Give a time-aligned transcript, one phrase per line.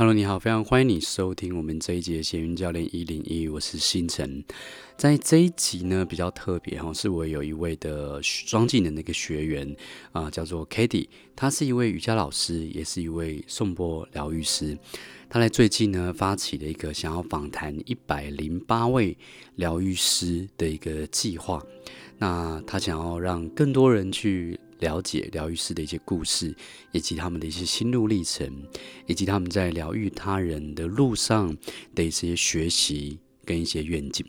[0.00, 4.42] Hello，你好，非常欢迎你收听我们这一集的闲云教练一零一，我是星辰。
[4.96, 9.76] 在这一集呢，比较特别哈，是我有一位的双技能的一个学员
[10.12, 14.74] 啊、叫做 Cady，他是一位瑜伽老师，也是一位颂钵疗愈师。
[15.28, 19.14] 他在最近呢，发起了一个想要访谈一百零八位
[19.56, 21.62] 疗愈师的一个计划。
[22.16, 24.58] 那他想要让更多人去。
[24.80, 26.54] 了解疗愈师的一些故事，
[26.92, 28.50] 以及他们的一些心路历程，
[29.06, 31.56] 以及他们在疗愈他人的路上
[31.94, 34.26] 的一些学习跟一些愿景。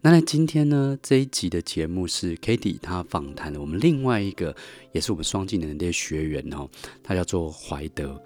[0.00, 4.54] 那在今天呢，这一集的节目是 Cady 他访谈了我们另外一个
[4.92, 6.68] 也是我们双技能的这些学员哦，
[7.02, 8.20] 他叫做怀德。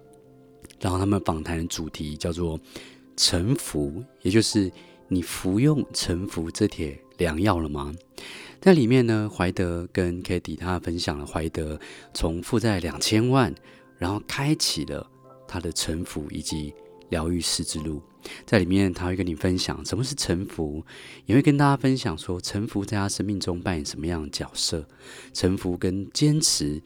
[0.80, 2.58] 然后他们访谈的主题叫做
[3.16, 4.70] 臣服，也就是
[5.08, 7.94] 你服用臣服这帖良药了吗？
[8.60, 11.78] 在里面呢，怀德跟 Katie 他分享了怀德
[12.12, 13.54] 从负债两千万，
[13.96, 15.08] 然后开启了
[15.46, 16.74] 他的臣服以及
[17.08, 18.02] 疗愈师之路。
[18.44, 20.84] 在里面，他会跟你分享什么是臣服，
[21.24, 24.84] 也会跟大家分享说臣服在他生命中扮演什么样的角色，
[25.32, 26.82] 臣服跟坚持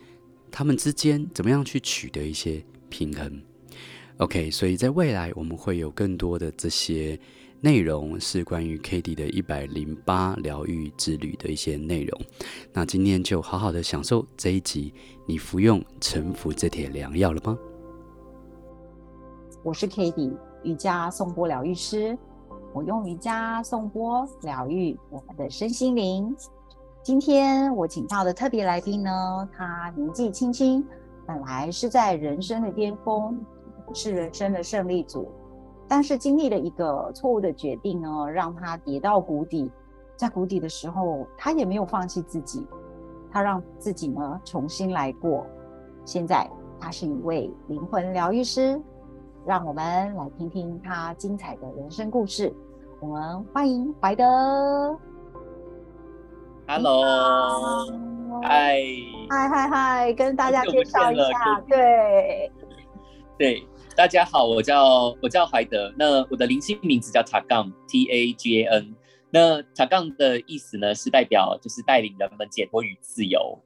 [0.51, 3.43] 他们之间怎么样去取得一些平衡。
[4.19, 7.19] OK，所以在未来我们会有更多的这些。
[7.65, 12.21] 内容是关于 Cady 的一百零八疗愈之旅的一些内容。
[12.73, 14.93] 那今天就好好的享受这一集。
[15.27, 17.57] 你服用臣服这帖良药了吗？
[19.63, 22.19] 我是 Cady，瑜伽颂钵疗愈师。
[22.75, 26.35] 我用瑜伽颂钵疗愈我们的身心灵。
[27.01, 30.85] 今天我请到的特别来宾呢，他年纪轻轻，
[31.25, 33.39] 本来是在人生的巅峰，
[33.95, 35.31] 是人生的胜利组。
[35.95, 39.71] 但是经历了一个错误的决定呢，让他跌到谷底。
[40.17, 42.67] 在谷底的时候，他也没有放弃自己，
[43.31, 45.47] 他让自己呢重新来过。
[46.07, 46.49] 现在
[46.81, 48.81] 他是一位灵魂疗愈师，
[49.45, 52.51] 让我们来听听他精彩的人生故事。
[52.99, 54.99] 我们欢迎怀德。
[56.67, 57.87] Hello，
[58.43, 58.79] 嗨，
[59.29, 62.51] 嗨嗨嗨，跟大家介绍一下，对，
[63.37, 63.69] 对。
[63.95, 68.95] 大家好，我叫我叫怀德，那我的灵性名字叫塔杠 T A G A N，
[69.31, 73.59] 那塔杠的意思呢是代表就是带领人们解脱与自由，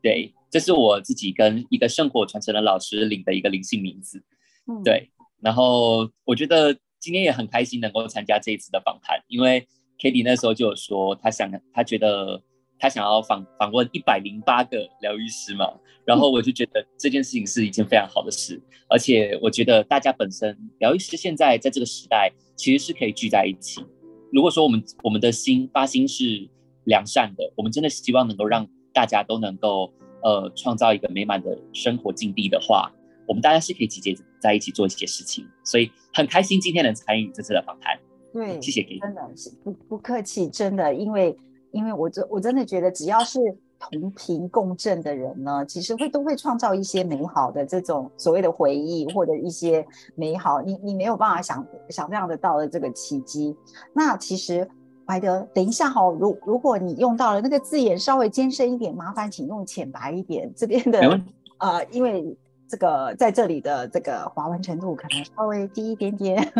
[0.00, 4.22] 对，这是我自己跟一个圣火传承的老师领的一个灵性名字，
[4.68, 5.10] 嗯，对，
[5.40, 9.66] 然后我觉得今天也很开心能够参加这一次的访谈，因为
[9.98, 12.40] Cady 那时候就有说他想他觉得。
[12.82, 15.72] 他想要访访问一百零八个疗愈师嘛，
[16.04, 23.86] 然后我就觉得这件事情是一件非常好的事，而且我觉得大家本身疗愈师现在在这个时代其实是可以聚在一起。
[24.32, 26.48] 如果说我们我们的心发心是
[26.86, 29.92] 良善的，我们真的希望能够让大家都能够
[30.24, 32.92] 呃创造一个美满的生活境地的话，
[33.28, 35.46] 我们大家是可以集结在一起做一些事情。
[35.62, 37.96] 所以很开心今天能参与这次的访谈。
[38.32, 41.36] 对，谢谢 Cady，真的是不不客气，真的因为。
[41.72, 43.40] 因为我真我真的觉得，只要是
[43.80, 49.84] 同频共振的人呢，其实会都会创造一些美好的这种所谓的回忆，或者一些
[50.14, 53.56] 美好，你你没有办法想想象得到的这个奇迹。
[53.92, 54.68] 那其实
[55.04, 60.52] 怀德，等一下哈，如如果你用到了那个字眼稍微艰深一点，麻烦请用浅白一点。
[60.54, 61.20] 这边的
[61.58, 62.36] 呃，因为
[62.68, 66.36] 这个在这里的这个华文程度可能稍微低一点点。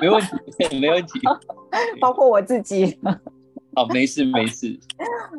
[0.00, 1.20] 没问题，没问题，
[1.98, 2.98] 包括我自己。
[3.74, 4.78] 好，没事没事。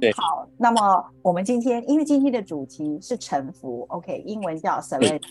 [0.01, 5.21] 对，好，那么我们今天，因为今天的主题是臣服，OK，英文叫 surrender。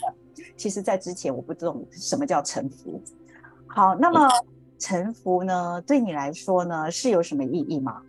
[0.55, 3.01] 其实，在之前我不懂什么叫臣服。
[3.67, 4.27] 好，那么
[4.79, 8.01] 臣服呢，对你来说呢，是有什么意义吗？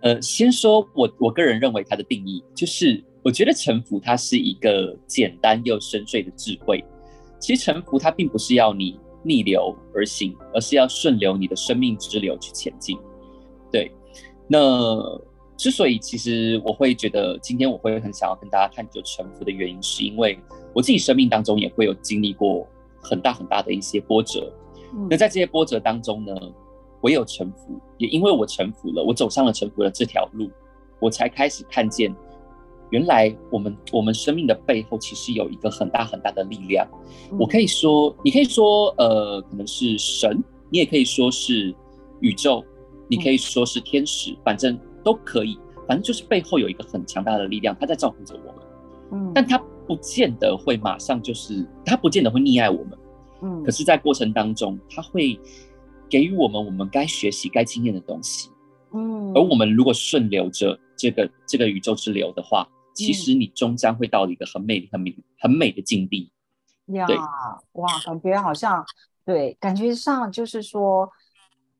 [0.00, 6.84] 呃，先说我我个人认为它的定义，就是我觉得臣服它是一个简单又深邃的智慧。
[7.40, 12.98] 其实臣服它并不是要你逆流而行，而是要顺流你的生命之流去前进。
[13.70, 13.90] 对，
[14.46, 14.58] 那
[15.56, 20.38] 之所以其实我会觉得今天我会很想要跟大家探究臣服的原因，是因为
[20.72, 22.66] 我自己生命当中也会有经历过
[23.00, 24.52] 很大很大的一些波折。
[24.94, 26.32] 嗯、那在这些波折当中呢，
[27.00, 30.48] 我有臣服，也因为我臣服了，我走上了臣服的这条路，
[31.00, 32.14] 我才开始看见，
[32.90, 36.88] 原来我们我们生命的背后其实有一个很大很大的力量。
[37.32, 41.74] 嗯、我可以说，你可以说，呃，可能是神，你也可以说是
[42.20, 42.64] 宇宙。
[43.08, 48.62] 你可以说是天使，反正都可以，反正就是背后有一个很强大的力量，他在照顾着我们。
[49.12, 52.98] 嗯，但他不见得会马上就是，他不见得会溺爱我们。
[53.40, 55.38] 嗯，可是，在过程当中，他会
[56.10, 58.50] 给予我们我们该学习、该经验的东西。
[58.92, 66.30] 嗯，而我们如果顺流着这个这个宇宙之流的话，其实你终将会到一个很美、很美、很美的境地。
[66.86, 67.06] 呀，
[67.72, 68.84] 哇，感觉好像
[69.24, 71.08] 对，感觉上就是说，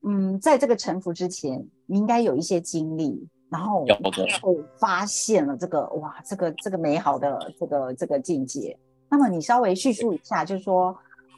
[0.01, 3.85] 嗯，在这个沉浮之前，你应该有一些经历，然后
[4.41, 8.77] 会发现了这个哇，这个这个美好的这个这个境界。
[9.09, 10.95] 那么你稍微叙述一下，就是说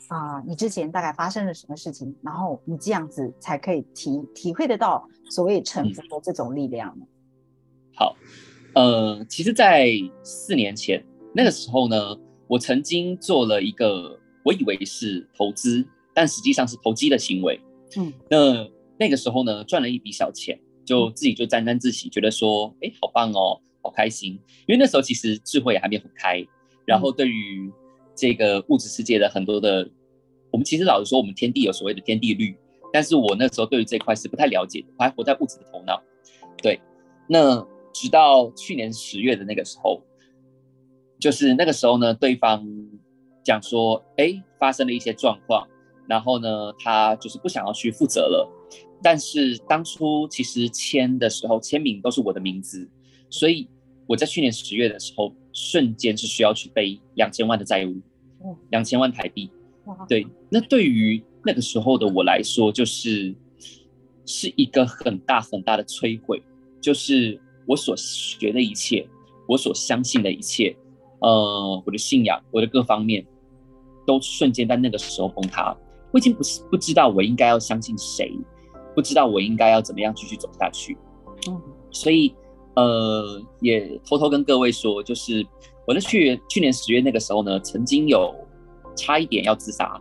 [0.09, 7.05] 啊、呃，你之前大概发生了什么事情，然后你这样子才可以体体会得到所谓沉浮的这种力量呢？
[7.95, 8.15] 好，
[8.75, 9.87] 呃，其实，在
[10.23, 11.03] 四年前
[11.33, 11.97] 那个时候呢。
[12.51, 17.57] 我曾经做了一个我以为是投资，但实际上是投机的行为。
[17.97, 24.33] 嗯，那那个时候呢，赚了一笔小钱，就自己就沾沾自喜，觉得说，哎，好棒哦，好开心。
[24.67, 26.45] 因为那时候其实智慧也还没很开，
[26.85, 27.71] 然后对于
[28.15, 29.89] 这个物质世界的很多的，
[30.51, 32.55] 我们其实老实说，我们天地有所谓的天地律，
[32.93, 36.01] 但是我那时候对于这块是不太了解的，我还活在物质的头脑。
[36.61, 36.79] 对，
[37.27, 40.01] 那直到去年十月的那个时候。
[41.19, 42.65] 就是那个时候呢，对方
[43.43, 45.67] 讲说，哎，发生了一些状况，
[46.11, 48.45] 然后呢，他就是不想要去负责了。
[49.01, 52.85] 但是当初其实签的时候签名都是我的名字，
[53.29, 53.65] 所以
[54.07, 57.95] 我在去年十月的时候，瞬间是需要去背两千万的债务，
[58.71, 59.49] 两千万台币。
[60.09, 63.33] 对，那对于那个时候的我来说，就是
[64.25, 66.43] 是一个很大很大的摧毁，
[66.81, 69.07] 就是我所学的一切，
[69.47, 70.75] 我所相信的一切。
[71.21, 73.25] 呃，我的信仰，我的各方面，
[74.05, 75.73] 都瞬间在那个时候崩塌。
[76.11, 78.37] 我已经不是不知道我应该要相信谁，
[78.95, 80.97] 不知道我应该要怎么样继续走下去。
[81.47, 82.35] 嗯，所以
[82.75, 85.45] 呃，也偷偷跟各位说，就是
[85.87, 88.33] 我在去去年十月那个时候呢，曾经有
[88.95, 89.99] 差一点要自杀。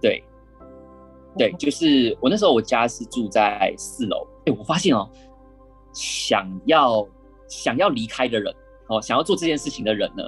[0.00, 0.22] 对，
[1.36, 4.26] 对，就是我那时候我家是住在四楼。
[4.46, 5.08] 哎，我发现哦，
[5.92, 7.06] 想要
[7.48, 8.54] 想要离开的人。
[8.86, 10.22] 哦，想要做这件事情的人呢，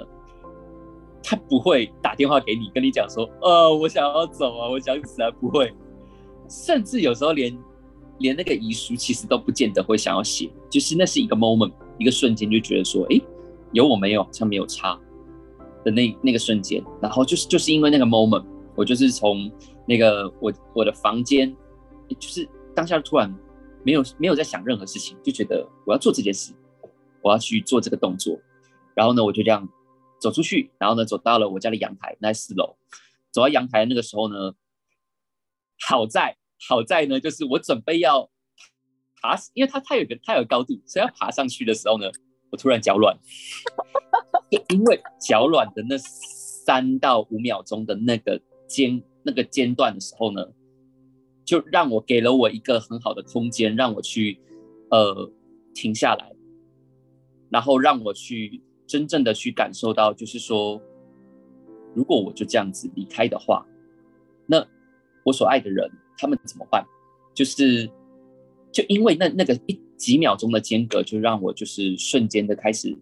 [1.29, 5.73] 他不会打电话给你，跟你讲说，呃，我想要走啊，我想死啊，不会。
[6.47, 7.53] 甚至有时候连
[8.19, 13.19] 连那个遗书其实都不见得会想要写，就是那是一个 moment，一个瞬间就觉得说，哎，
[13.73, 14.97] 有我没有好像没有差
[15.83, 16.81] 的那那个瞬间。
[17.01, 19.51] 然后就是就是因为那个 moment，我就是从
[19.85, 21.53] 那个我我的房间，
[22.17, 23.29] 就是当下突然
[23.83, 26.53] 没有没有在想任何事情，就觉得我要做这件事。
[27.23, 28.39] 我要去做这个动作，
[28.95, 29.67] 然后呢，我就这样
[30.19, 32.77] 走出去，然后呢，走到了我家的阳台，那在四楼。
[33.31, 34.53] 走到阳台那个时候呢，
[35.79, 36.37] 好在
[36.67, 38.29] 好在呢，就是我准备要
[39.21, 42.09] 爬，因为它它有个它有高度，所以要爬上去的时候呢，
[42.49, 43.17] 我突然脚软，
[44.69, 50.43] 因为脚软的那三到五秒钟的那个间那个间断的时候呢，
[51.45, 54.39] 就让我给了我一个很好的空间，让我去
[54.89, 55.31] 呃
[55.73, 56.33] 停下来。
[57.49, 60.81] 然后让我去真正的去感受到，就是说，
[61.93, 63.65] 如果我就这样子离开的话，
[64.45, 64.65] 那
[65.23, 66.85] 我所爱的人他们怎么办？
[67.33, 67.87] 就是
[68.71, 72.97] 就因为那那个一几秒钟的间隔，就让我就是瞬间的开始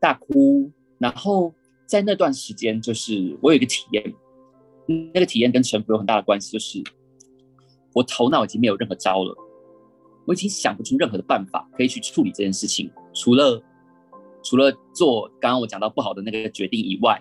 [0.00, 0.70] 大哭。
[0.98, 1.52] 然后
[1.86, 4.14] 在那段时间，就是我有一个体验，
[5.12, 6.82] 那个体验跟臣服有很大的关系，就是
[7.92, 9.36] 我头脑已经没有任何招了。
[10.26, 13.62] 我已经想不出任何的办法可以去处理这件事情，除了
[14.44, 17.20] 除了做刚刚我讲到不好的那个决定以外，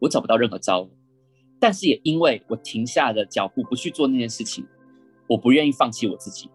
[0.00, 0.88] 我找不到任何招。
[1.60, 4.66] 但是也因为我停下了脚步，不去做那件事情，
[5.28, 6.50] 我不愿意放弃我自己。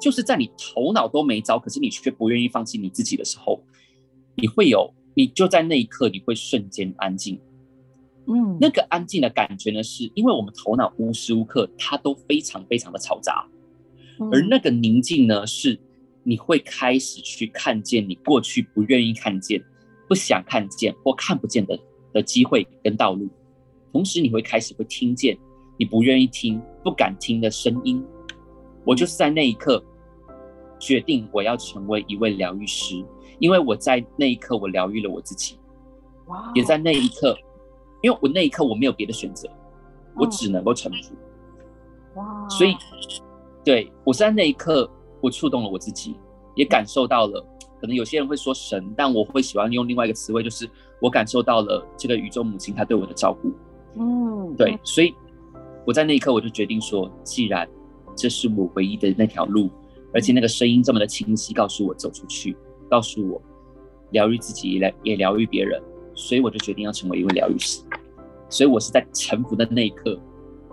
[0.00, 3.62] 就是在你头脑都没招，可是你却不愿意放弃你自己的时候，
[4.34, 7.38] 你会有，你就在那一刻你会瞬间安静。
[8.26, 13.46] 嗯，那个安静的感觉呢，是因为我们头脑无时无刻它都非常非常的嘈杂。
[14.32, 15.78] 而那个宁静呢，是
[16.24, 19.62] 你会开始去看见你过去不愿意看见、
[20.08, 21.78] 不想看见或看不见的
[22.12, 23.28] 的机会跟道路，
[23.92, 25.38] 同时你会开始会听见
[25.76, 28.04] 你不愿意听、不敢听的声音。
[28.84, 29.82] 我就是在那一刻
[30.78, 33.04] 决定我要成为一位疗愈师，
[33.38, 35.58] 因为我在那一刻我疗愈了我自己。
[36.54, 37.36] 也在那一刻，
[38.02, 39.48] 因为我那一刻我没有别的选择，
[40.16, 41.14] 我只能够臣服。
[42.14, 42.48] 哇！
[42.48, 42.74] 所以。
[43.64, 44.86] 对，我是在那一刻，
[45.24, 46.14] 我触动了我自己，
[46.54, 47.42] 也感受到了。
[47.80, 50.68] 可能有些人会说神，但我会喜欢用另外一个词汇，就是
[51.00, 53.50] 我感受到了这个宇宙母亲她对我的照顾。
[53.94, 55.14] 嗯，对，所以
[55.86, 57.66] 我在那一刻我就决定说，既然
[58.14, 59.70] 这是我唯一的那条路，
[60.12, 62.54] 而且那个声音这么的清晰，告诉我走出去，
[62.90, 63.40] 告诉我
[64.10, 65.82] 疗愈自己，也疗也疗愈别人，
[66.14, 67.82] 所以我就决定要成为一位疗愈师。
[68.50, 70.20] 所以我是在臣服的那一刻，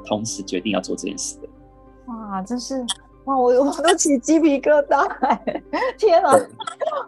[0.06, 1.50] 同时决定要做这件事的。
[2.08, 2.86] 哇，真是
[3.26, 3.38] 哇！
[3.38, 5.08] 我 我都起鸡皮疙瘩，
[5.98, 6.34] 天啊！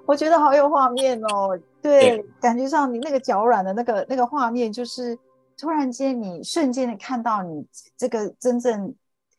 [0.05, 1.60] 我觉得好有画面哦。
[1.82, 5.17] 对，感觉上你那个脚软的那个那个画面，就是
[5.58, 7.65] 突然间你瞬间的看到你
[7.98, 8.93] 这个真正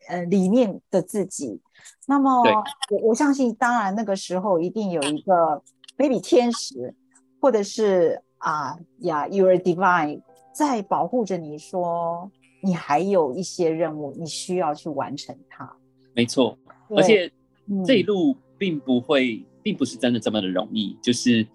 [0.09, 1.61] 呃里面的自己。
[2.07, 2.41] 那么
[2.91, 5.61] 我我相信，当然那个时候一定有一个
[5.97, 6.93] baby 天使，
[7.41, 10.21] 或者是啊呀，you are divine
[10.53, 12.29] 在保护着你说，
[12.61, 15.75] 你还有一些任务你需要去完成它。
[16.15, 16.57] 没错，
[16.89, 17.31] 而且
[17.85, 20.97] 这一路并不会，嗯、并不是真的这么的容易。
[21.01, 21.45] 就是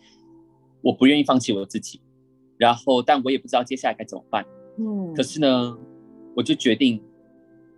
[0.83, 2.01] 我不愿意放弃我自己，
[2.57, 4.45] 然后但我也不知道接下来该怎么办。
[4.79, 5.79] 嗯，可是呢，
[6.37, 7.03] 我就决定。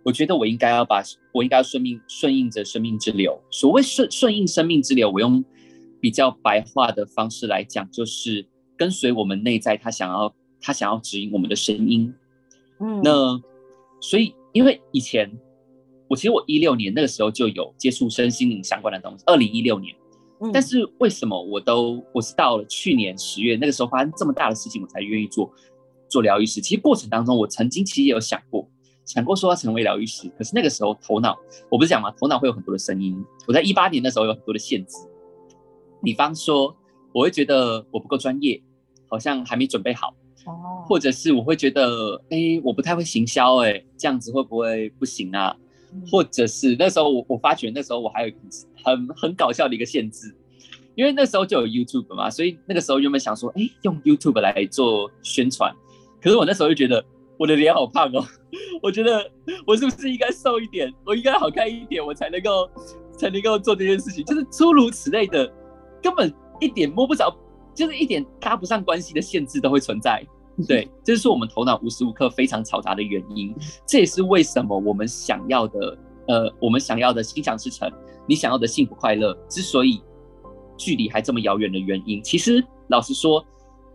[0.05, 3.41] 我觉得我应该要把，我应该要顺命顺应着生命之流。
[3.49, 5.41] 所谓顺顺应生命之流，我用
[6.01, 12.13] 比较白话的方式来讲，就是跟随我们内在他想要他想要指引我们的声音。
[12.81, 13.41] 嗯，那
[14.01, 15.31] 所以因为以前
[16.13, 19.95] 我其实我一六年那个时候就有接触身心灵相关的东西，二零一六年。
[20.41, 25.51] 嗯，但是为什么我都我是到了去年十月那个时候发生这么大的事情，我才愿意做
[26.07, 26.61] 做疗愈师？
[26.61, 28.69] 其实过程当中，我曾经其实也有想过。
[29.05, 31.35] 想过说要成为疗愈师，可是那个时候头脑，
[31.71, 32.11] 我不是讲吗？
[32.11, 33.17] 头脑会有很多的声音。
[33.47, 34.97] 我在一八年的时候有很多的限制，
[36.03, 36.75] 比方说
[37.11, 38.61] 我会觉得我不够专业，
[39.09, 40.13] 好像还没准备好，
[40.45, 45.53] 哦，或者是我会觉得，哎，我不太会行销，哎，这样子会不会不行啊？
[46.09, 48.37] 或者是那时候我我发觉那时候我还有一个
[48.83, 50.35] 很很搞笑的一个限制，
[50.95, 55.73] 因为那时候就有 YouTube 嘛，所以那个时候原本想说，哎，用 YouTube 来做宣传，
[56.21, 57.03] 可是我那时候就觉得。
[57.35, 58.23] 我的脸好胖哦，
[58.79, 59.29] 我觉得
[59.65, 60.93] 我是不是应该瘦一点？
[61.03, 62.69] 我应该好看一点，我才能够
[63.17, 64.23] 才能够做这件事情。
[64.23, 65.51] 就是诸如此类的，
[66.01, 66.31] 根本
[66.61, 67.35] 一点摸不着，
[67.73, 70.23] 就是一点搭不上关系的限制都会存在。
[70.67, 73.55] 对，这就是我们头脑无时无刻非常嘈杂的原因。
[73.87, 77.91] 这也是为什么我们想要的，呃，我们想要的心想事成，
[78.27, 80.01] 你想要的幸福快乐，之所以
[80.77, 82.21] 距离还这么遥远的原因。
[82.23, 83.45] 其实，老实说。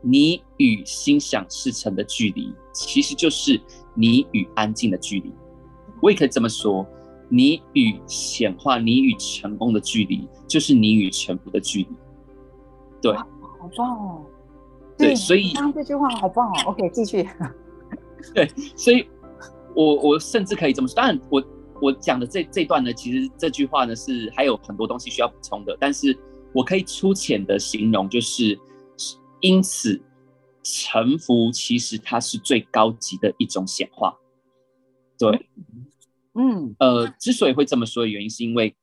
[0.00, 3.60] 你与心想事成的距离，其实就是
[3.96, 5.32] 你与安静的距离。
[6.00, 6.86] 我也可以这么说，
[7.28, 11.88] 你与显化、你与成功的距离，就是你与臣服的距离。
[13.02, 13.26] 对，好
[13.76, 14.24] 棒哦！
[14.98, 16.54] 对，所以刚刚这句话好棒哦。
[16.66, 17.26] OK，继续。
[18.34, 19.08] 对，所以
[19.74, 20.94] 我我甚至可以这么说。
[20.96, 25.76] 当然我，我我讲的这这段呢，其实这句话呢是还有很多东西需要补充的。
[25.80, 26.14] 但是
[26.52, 28.58] 我可以粗浅的形容，就是。
[29.40, 30.02] 因此，
[30.64, 34.12] 臣服其实它是最高级的一种显化。
[35.16, 35.48] 对，
[36.34, 38.74] 嗯，呃，之所以会这么说的原因，是因为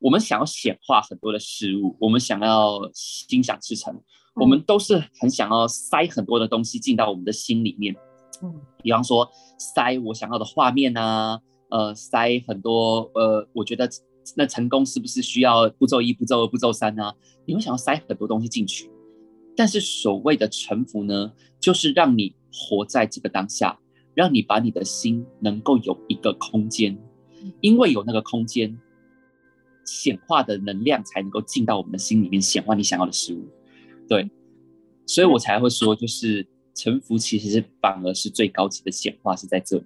[0.00, 3.98] 我们想要显化很多的事物，我们想要心想事成，
[4.34, 7.94] 我们都是很想要塞很多的东西进到我们的心里面。
[8.42, 13.88] 嗯，比方说塞我想要的画面啊，呃，塞很多，呃，我觉得
[14.36, 17.12] 那成功是不是需要步骤一、步骤二、步骤三呢？
[17.46, 18.90] 你会想要塞很多东西进去。
[19.56, 23.78] 但是所谓的臣服呢，就是让你活在这个当下，
[24.14, 26.98] 让你把你的心能够有一个空间，
[27.60, 28.76] 因为有那个空间，
[29.84, 33.46] 显化的能量才能够进到我们的心里面，显化你想要的事物。
[34.08, 34.30] 对，
[35.06, 39.84] 所以我才会说，就是臣服其实是反而是最高级的显化，是在这里。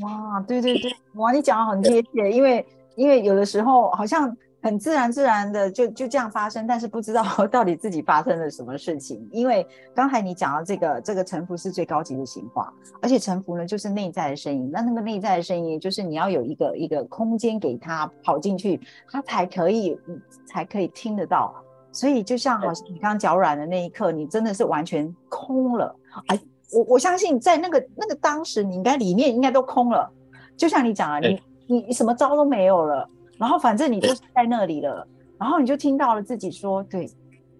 [0.00, 2.66] 哇，对对对，哇，你讲的很贴切，因为
[2.96, 4.36] 因为有的时候好像。
[4.64, 9.28] 很自然自然的就就这样发生，但是不知道 到底自己发生了什么事情。
[9.32, 14.70] 因为刚才你讲到这个这个臣服是最高级的显化，而且臣服呢就是内在的声音。
[14.72, 19.98] 那那个内在的声音就是你要有一个一个空间给他跑进去，他才可以
[20.46, 21.52] 才可以听得到。
[21.92, 25.94] 所以就像好像你刚脚软的那一刻，你真的是完全空了。
[26.26, 26.40] 哎，
[26.72, 30.10] 我我相信在那个那个当时，你应该里面应该都空了。
[30.56, 33.08] 就像你讲啊，你你你什么招都没有了。
[33.38, 35.06] 然后反正你就是在那里了，
[35.36, 37.10] 然后你就听到了自己说：“对，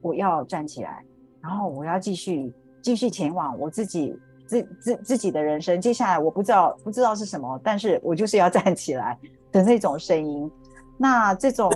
[0.01, 1.05] 我要站起来，
[1.41, 5.81] 然后我要继续继续前往我自己自自自己的人生。
[5.81, 9.19] 接下来我不知道不知道是什么，但是我就是要 站起来
[9.51, 10.49] 的那种声音。
[10.97, 11.73] 那这种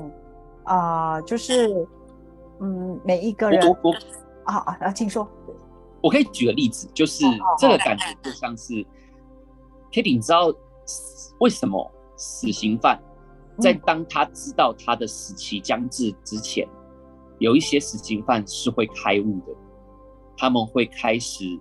[0.62, 1.86] 啊、呃，就是
[2.60, 3.94] 嗯，每一个人我我
[4.44, 5.28] 啊啊，请说。
[6.02, 7.24] 我可以举个例子，就是
[7.58, 8.74] 这个感觉就像是
[9.90, 10.52] Kitty，你知道
[11.40, 13.02] 为什么死刑犯？
[13.58, 16.68] 在当他知道他的死期将至之前，
[17.38, 19.52] 有一些死刑犯是会开悟的，
[20.36, 21.58] 他们会开始，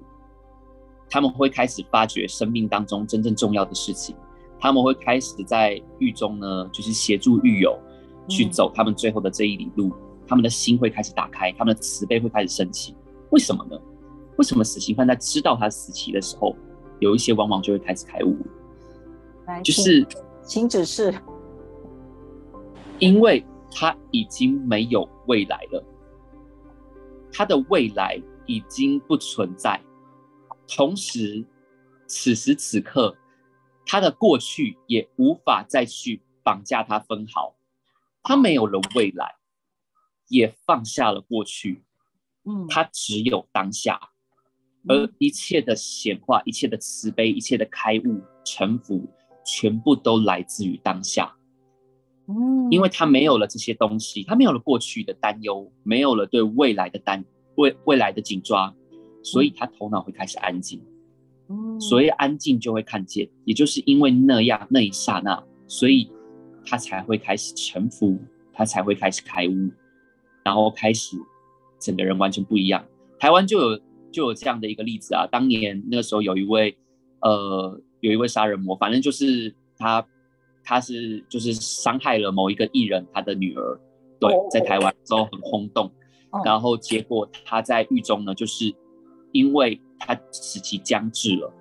[1.09, 4.13] 他们会开始发掘生命当中真正重要的事情，
[4.59, 7.79] 他们会开始在狱中呢，就是协助狱友
[8.27, 9.91] 去走他们最后的这一里路，
[10.27, 12.95] 他们的心会开始打开，他们的慈悲会开始升起。
[13.31, 13.77] 为什么呢？
[14.37, 16.55] 为什么死刑犯在知道他死期的时候，
[16.99, 18.37] 有一些往往就会开始开悟？
[19.63, 20.05] 就是
[20.43, 21.13] 请指示。
[22.99, 25.83] 因为他已经没有未来了，
[27.31, 29.79] 他的未来已经不存在。
[30.67, 31.45] 同时，
[32.07, 33.15] 此时此刻，
[33.85, 37.53] 他的过去也无法再去绑架他分毫，
[38.23, 39.35] 他没有了未来，
[40.27, 41.83] 也放下了过去，
[42.45, 43.99] 嗯，他只有当下，
[44.87, 49.07] 而一切的显化、一切的慈悲、一切的开悟、臣服，
[49.45, 51.35] 全部都来自于当下。
[52.27, 57.23] 嗯，因为他没有了这些东西，他没有了过去的担忧，没有了对未来的担
[57.55, 58.73] 未未来的紧抓，
[59.23, 60.81] 所以他头脑会开始安静。
[61.47, 66.09] 嗯，所以安静就会看见，也就是因为那样那一刹那，所以
[66.65, 68.17] 他才会开始臣服，
[68.51, 69.69] 他才会开始开悟，
[70.45, 71.17] 然后开始
[71.77, 72.85] 整个人完全不一样。
[73.19, 76.77] 台湾就有就有这样的一个例子啊，当年那个时候有一位
[77.19, 80.07] 呃有一位杀人魔，反正就是他。
[80.67, 83.79] 他是就是伤害了某一个艺人，他的女儿，
[84.19, 85.91] 对，在台湾之后很轰动，
[86.43, 88.73] 然后结果他在狱中呢，就是
[89.31, 91.53] 因为他时期将至了，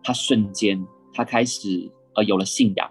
[0.00, 0.80] 他瞬间
[1.12, 2.88] 他开始呃有了信仰，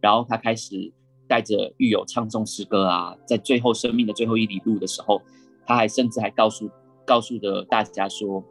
[0.00, 0.92] 然后他开始
[1.28, 5.20] 带着狱友唱诵诗歌啊，在最后生命的最后一里路的时候，
[5.64, 6.70] 他还甚至还告诉
[7.04, 8.42] 告诉的大家说，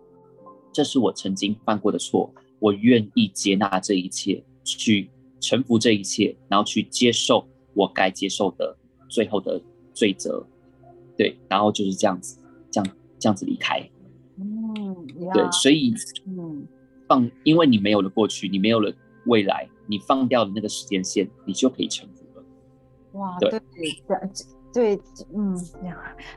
[0.71, 5.09] 这是我曾经犯过的错，我愿意接纳这一切去。
[5.41, 8.75] 臣服这一切，然后去接受我该接受的
[9.07, 9.61] 最后的
[9.93, 10.43] 罪责，
[11.15, 12.39] 对，然后就是这样子，
[12.71, 13.87] 这样这样子离开。
[14.37, 15.93] 嗯，对，所以，
[16.25, 16.65] 嗯，
[17.07, 18.91] 放，因为你没有了过去，你没有了
[19.27, 22.24] 未来，你放掉了那个时间线，你就可以臣服了。
[23.15, 23.61] 哇，对，
[24.07, 24.19] 对，
[24.73, 25.01] 对，
[25.33, 25.57] 嗯，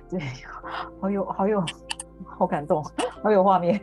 [0.09, 0.21] 对，
[1.01, 1.65] 好有，好有，
[2.25, 2.85] 好感动，
[3.23, 3.81] 好有画面，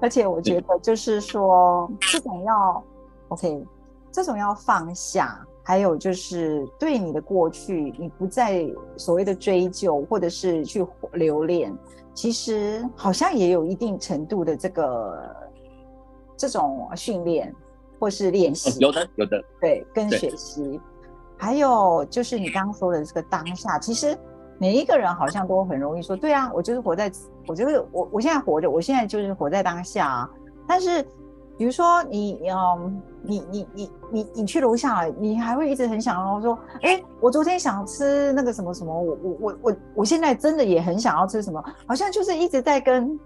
[0.00, 2.84] 而且我觉得就是说，这种要
[3.28, 3.66] ，OK。
[4.10, 8.66] 这种要放下，还有就是对你的过去，你不再
[8.96, 11.72] 所谓的追究，或者是去留恋，
[12.14, 15.36] 其实好像也有一定程度的这个
[16.38, 17.54] 这种训练
[18.00, 18.80] 或是练习。
[18.80, 20.80] 有的，有的，对，跟学习。
[21.38, 24.18] 还有就是你刚刚说的这个当下，其实
[24.58, 27.10] 每一个人好像都很容易说，对啊，我就是活在，
[27.46, 30.30] 我就是我，我现在活着，我现在就是活在当下啊，
[30.66, 31.06] 但是。
[31.56, 43.18] 比如说你，嗯，你你你你你去楼下，你还会一直很想要说，哎，我昨天想吃那个什么什么，我我我我我现在真的也很想要吃什么，好像就是一直在跟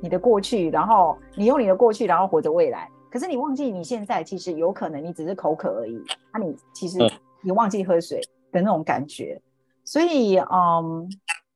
[0.00, 2.90] 你的过去，然后你用你的过去，然后活着未来。
[3.08, 6.02] 可是你忘记你现在其实有可能你只是口渴而已，
[6.34, 6.98] 那、你其实
[7.46, 8.20] 你忘记喝水
[8.52, 9.40] 的那种感觉。
[9.84, 11.08] 所以，嗯，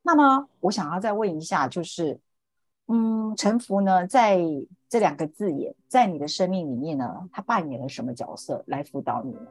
[0.02, 2.18] 那么我想要再问一下，就是，
[2.86, 4.40] 嗯，臣服呢，在。
[4.90, 9.46] 这两个字眼在你的生命里面呢，它扮演了什么角色来辅导你呢？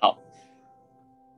[0.00, 0.18] 好，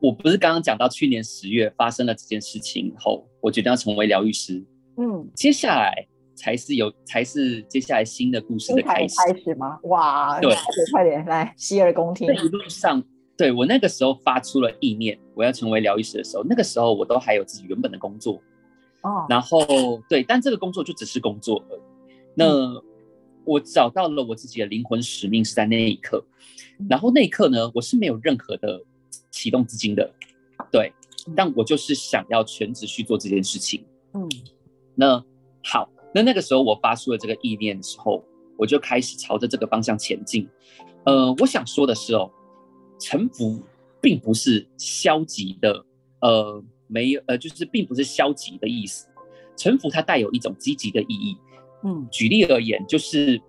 [0.00, 4.64] 我不是刚刚讲到去年十月发生了这件事情后，我决定要成为疗愈师。
[4.96, 9.14] 嗯，接下来才是有，才是接下来新的故事的开始。
[9.26, 9.78] 开始吗？
[9.82, 10.54] 哇，对，
[10.90, 12.32] 快点来洗耳恭听。
[12.32, 13.04] 一路上，
[13.42, 18.40] 对，我那个时候发出了意念，我要成为疗愈师的时候，那个时候我都还有自己原本的工作。
[19.00, 21.80] 哦，然后对，但这个工作就只是工作而已。
[22.36, 22.82] 那、嗯
[23.44, 26.24] 我找到了我自己的灵魂使命是在那一刻，
[26.88, 28.80] 然后那一刻呢，我是没有任何的
[29.32, 30.08] 启动资金的，
[30.70, 30.92] 对，
[31.34, 33.84] 但我就是想要全职去做这件事情。
[34.14, 34.28] 嗯，
[34.94, 35.20] 那
[35.64, 38.24] 好，那那个时候我发出了这个意念的时候，
[38.56, 40.48] 我就开始朝着这个方向前进。
[41.04, 42.30] 呃，我想说的是哦，
[43.02, 43.60] 臣服
[44.00, 45.84] 并不是消极的，
[46.20, 49.08] 呃，没有，呃，就是并不是消极的意思，
[49.56, 51.36] 臣服它带有一种积极的意义。
[51.84, 53.42] 嗯，举例而言，就是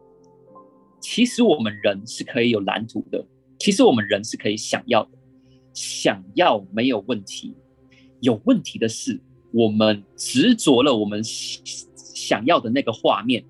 [0.99, 3.23] 其实我们人是可以有蓝图的，
[3.59, 5.11] 其实我们人是可以想要的，
[5.71, 7.55] 想要没有问题，
[8.21, 13.45] 有问题的是我们执着了我们想要的那个画面，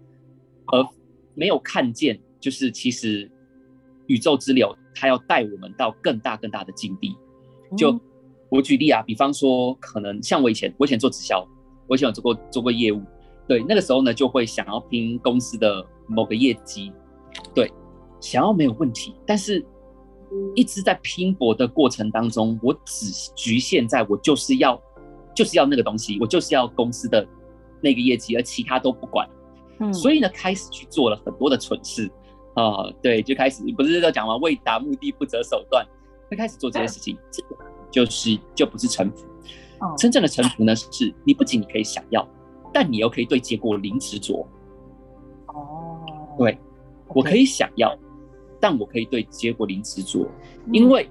[0.66, 0.86] 而
[1.34, 3.32] 没有看见，就是其实
[4.08, 7.18] 宇宙之流它要带我们到更大更大的境地。
[7.78, 8.00] 就
[8.50, 11.46] 我举例啊，比方说，可能像我以前，我以前做直销，
[11.88, 13.02] 我以前有做过做过业务。
[13.48, 16.94] 对，那个时候呢，就会想要拼公司的某个业绩，
[17.54, 17.72] 对，
[18.22, 19.66] 想要没有问题，但是
[20.56, 24.82] 一直在拼搏的过程当中，我只局限在我就是要，
[25.36, 27.28] 就是要那个东西，我就是要公司的
[27.82, 29.28] 那个业绩，而其他都不管。
[29.80, 32.10] 嗯，所以呢，开始去做了很多的蠢事
[32.54, 34.36] 啊，呃，对，就开始不是在讲吗？
[34.38, 35.86] 为达目的不择手段，
[36.30, 37.56] 会开始做这些事情，这个
[37.92, 39.26] 就是就不是臣服。
[39.98, 42.28] 真正的臣服呢，是你不仅你可以想要。
[42.76, 44.48] 但你又可以对结果零执着。
[45.46, 46.00] 哦，
[46.40, 46.58] 对，
[47.10, 47.96] 我可以想要，
[48.60, 50.28] 但我可以对结果零执着，
[50.72, 51.08] 因为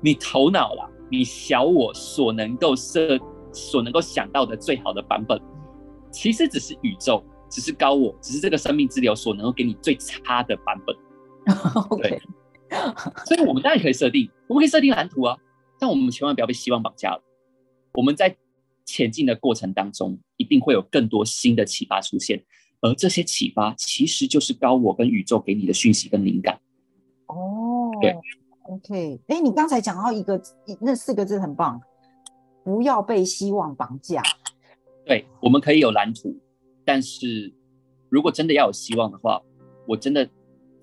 [0.00, 3.16] 你头脑啦，你小我所能够设、
[3.52, 5.40] 所能够想到的最好的版本，
[6.10, 10.96] 其实只是宇宙只是高我，只是这个生命之流所能够给你最差的版本。
[11.90, 12.20] OK，对，
[13.24, 15.36] 所以我们当然可以设定，我们可以设定蓝图啊，
[15.78, 17.22] 但我们千万不要被希望绑架了。
[17.94, 18.36] 我们在
[18.84, 22.44] 前进的过程当中，一定会有更多新的启发出现，
[22.80, 26.60] 而这些启发其实就是高我跟宇宙给你的讯息跟灵感。
[27.26, 28.14] 哦，对
[28.62, 30.40] ，OK，哎，你刚才讲到一个
[30.80, 31.80] 那四个字很棒，
[32.64, 34.22] 不要被希望绑架。
[35.04, 36.36] 对，我们可以有蓝图，
[36.86, 37.52] 但是
[38.08, 39.42] 如果真的要有希望的话，
[39.86, 40.26] 我真的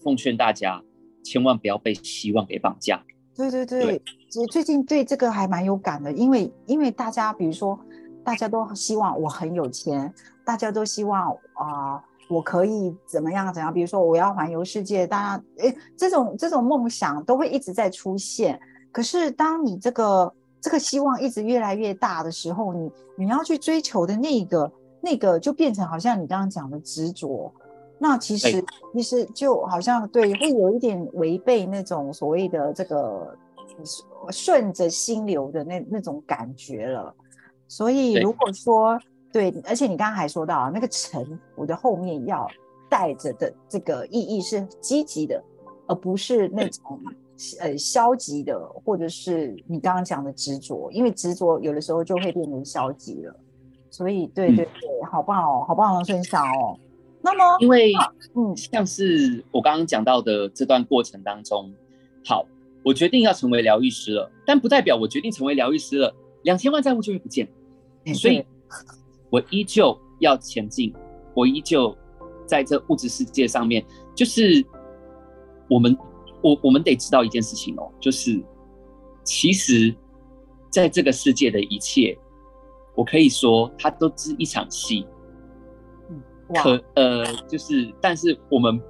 [0.03, 0.83] 奉劝大家，
[1.23, 3.01] 千万不要被希望给绑架。
[3.35, 4.01] 对对对，
[4.39, 7.79] 我最近对这个还蛮有感的，因为因为大家比如说，
[8.23, 10.13] 大家都希望我很有钱，
[10.45, 18.59] 大家都希望啊、呃，我可以怎么样怎样，比如说我要环游世界，大家诶，这种这种梦想都会一直在出现。
[18.91, 24.71] 可是当你这个这个希望一直越来越大的时候，你你要去追求的那个
[25.03, 27.51] 那个就变成好像你刚刚讲的执着，
[27.99, 28.63] 那其实
[28.93, 33.37] 其实就好像对，会有一点违背那种所谓的这个
[34.31, 37.13] 顺着心流的那那种感觉了。
[37.67, 38.97] 所以如果说
[39.31, 42.47] 对，而且你刚刚还说到那个沉浮的后面要
[42.89, 45.43] 带着的这个意义是积极的，
[45.87, 46.99] 而不是那种。
[47.59, 53.35] 呃，消极的，或者是你刚刚讲的执着，因为执着有的时候就会变成消极了。
[53.93, 56.79] 所以，对对对，嗯、好棒哦，好棒的分享哦。
[57.21, 57.93] 那么，因为
[58.33, 61.71] 嗯，像是我刚刚讲到的这段过程当中，
[62.25, 62.43] 好，
[62.83, 67.47] 我决定要成为疗愈师了，但不代表我决定成为疗愈师了，两千万债务就会不见。
[68.15, 68.43] 所以，
[69.29, 70.91] 我依旧要前进，
[71.35, 71.95] 我依旧
[72.47, 74.65] 在这物质世界上面，就是
[75.69, 75.95] 我们。
[76.45, 78.37] 我我们得知道一件事情哦，就是
[79.23, 79.95] 其实
[80.69, 82.17] 在这个世界的一切，
[82.95, 85.05] 我可以说它都是一场戏。
[86.55, 88.81] 可呃，就是但是我们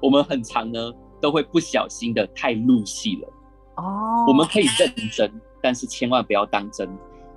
[0.00, 3.28] 我们很长呢都会不小心的太入戏了。
[3.76, 5.30] 哦，我们可以认真，
[5.62, 6.88] 但是千万不要当真。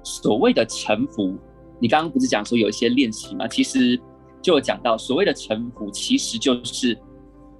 [0.03, 1.35] 所谓的臣服，
[1.79, 3.47] 你刚刚不是讲说有一些练习吗？
[3.47, 3.99] 其实
[4.41, 6.97] 就有讲到，所谓的臣服，其实就是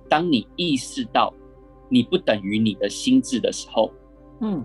[0.10, 1.34] 当你意识到。
[1.90, 3.90] 你不等于你的心智的时候，
[4.42, 4.62] 嗯，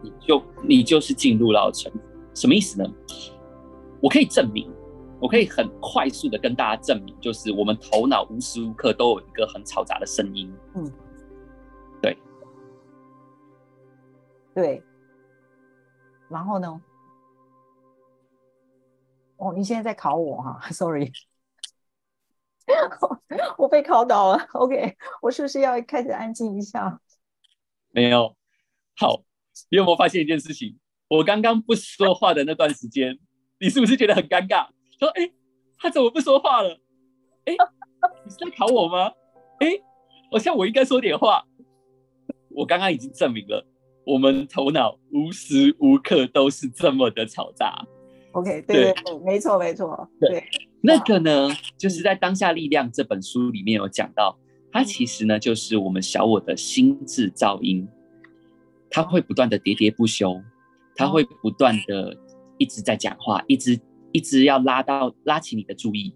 [0.00, 1.98] 你就你就是进入了臣服，
[2.40, 2.90] 什么意思呢？
[4.00, 4.72] 我可以证明，
[5.20, 10.90] 我可以很快速的跟大家证明，就是我们头脑无时无刻都有一个很嘈杂的声音，嗯，
[12.00, 12.16] 对，
[14.54, 14.82] 对，
[16.30, 16.80] 然后呢？
[19.36, 21.12] 哦，你现在在考我哈， sorry。
[23.58, 26.98] 我被考倒了，OK，我是不是要开始安静一下？
[27.90, 28.34] 没有，
[28.96, 29.24] 好，
[29.68, 30.78] 你有没有发现一件事情？
[31.10, 33.18] 我刚刚不说话的那段时间，
[33.58, 34.68] 你是不是觉得很尴尬？
[34.96, 35.32] 说，哎、欸，
[35.76, 36.80] 他怎么不说话了？
[37.46, 37.56] 哎、欸，
[38.24, 39.08] 你是在考我吗？
[39.58, 39.82] 哎、欸，
[40.30, 41.44] 好像我应该说点话。
[42.50, 43.66] 我刚刚已经证明了，
[44.04, 47.84] 我们头脑无时无刻都是这么的嘈杂。
[48.32, 50.44] OK，对对对，没错没错，对。
[50.80, 54.38] 那个呢，就是在《当下力量》这本书里面有讲到，
[54.70, 57.88] 它其实呢就是我们小我的心智噪音，
[58.88, 60.40] 它会不断的喋喋不休，
[60.94, 62.16] 它会不断的
[62.58, 63.80] 一直在讲话，一直
[64.12, 66.14] 一直要拉到拉起你的注意，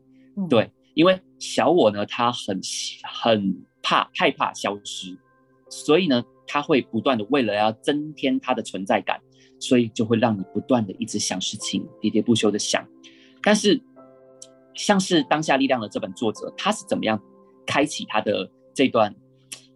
[0.48, 2.60] 对，因为小我呢，他很
[3.02, 5.16] 很怕害怕消失，
[5.68, 9.20] 所以呢，他会不断的为了要增添他的存在感，
[9.58, 12.87] 所以就会让你不断的一直想事情，喋喋不休的想，
[13.42, 13.82] 但是。
[14.76, 17.22] 像是当下力量的这本作者，他是怎么样
[17.64, 19.14] 开启他的这段？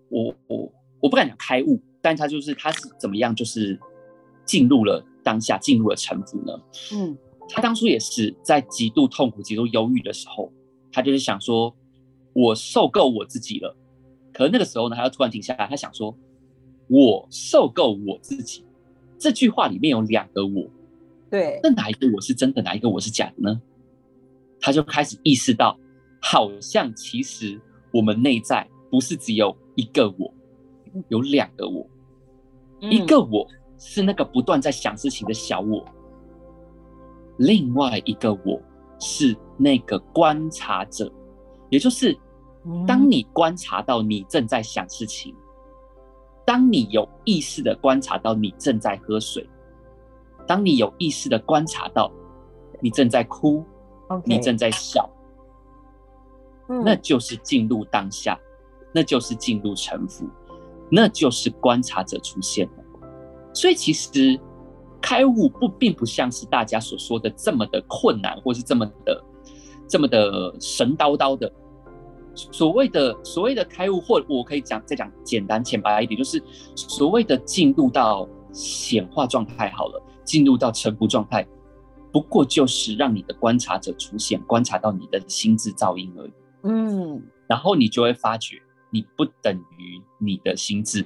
[0.08, 3.78] 我我我不敢讲开悟，但他就是他是怎么样，就是
[4.48, 6.52] 进入了当下，进入了臣服呢？
[6.94, 7.16] 嗯，
[7.50, 10.50] 他当初也是在极度痛苦、极度忧郁的时候，
[10.90, 11.72] 他就是想说，
[12.32, 13.76] 我受够我自己了。
[14.32, 16.16] 可是那个时候呢，他又突然停下来，他想说，
[16.88, 18.64] 我受够我自己。
[19.18, 20.66] 这句话里面有两个我，
[21.30, 23.60] 对，那哪一个我是真的，哪一个我是假的呢？
[24.60, 25.78] 他就开始意识到，
[26.22, 27.60] 好像其实
[27.92, 30.32] 我们内在不是只有一个我，
[31.08, 31.86] 有两个我。
[32.80, 33.44] 一个我
[33.78, 35.84] 是那个不断在想事情的小我，
[37.38, 38.60] 另外一个我
[38.98, 41.10] 是那个观察者，
[41.70, 42.14] 也就是
[42.86, 45.34] 当你观察到你正在想事情，
[46.44, 49.48] 当你有意识的观察到你正在喝水，
[50.46, 52.12] 当你有意识的观察到
[52.80, 53.64] 你正在哭。
[54.24, 55.06] 你正在笑，
[56.70, 58.40] 嗯，那就是进入当下，
[58.90, 60.26] 那就是进入沉浮，
[60.90, 62.84] 那就是观察者出现了。
[63.58, 64.38] 所以其实
[65.02, 69.24] 开悟不并不像是大家所说的这么的困难，或是这么的
[69.88, 71.52] 这么的神叨叨的。
[72.36, 76.40] 所谓的所谓的开悟，或我可以讲再讲简单浅白一点，就是
[76.76, 81.44] 所谓的进入到显化状态好了，进入到沉浮状态，
[82.12, 86.32] 不过就是让你的观察者出现，观察到你的心智噪音而已。
[86.62, 91.04] 嗯，然后你就会发觉，你不等于你的心智。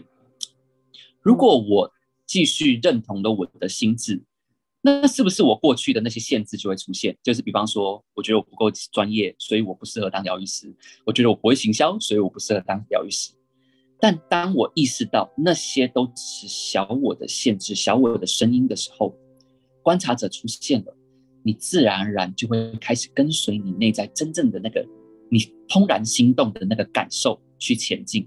[1.23, 1.91] 如果我
[2.33, 4.23] 继续认同了我的心智，
[4.81, 7.15] 那是不是我过去的那些限制就会出现？
[7.23, 10.71] 就是比方说，我觉得我不够专业，所以我不适合当疗愈师；
[11.05, 13.33] 我觉得我不会行销，所以我不适合当疗愈师。
[14.01, 19.15] 但当我意识到那些都只是小我的限制、小我的声音的时候，
[19.83, 20.97] 观察者出现了，
[21.43, 24.83] 你自然而然就会开始跟随你内在真正的那个
[25.31, 28.27] 你怦然心动的那个感受去前进。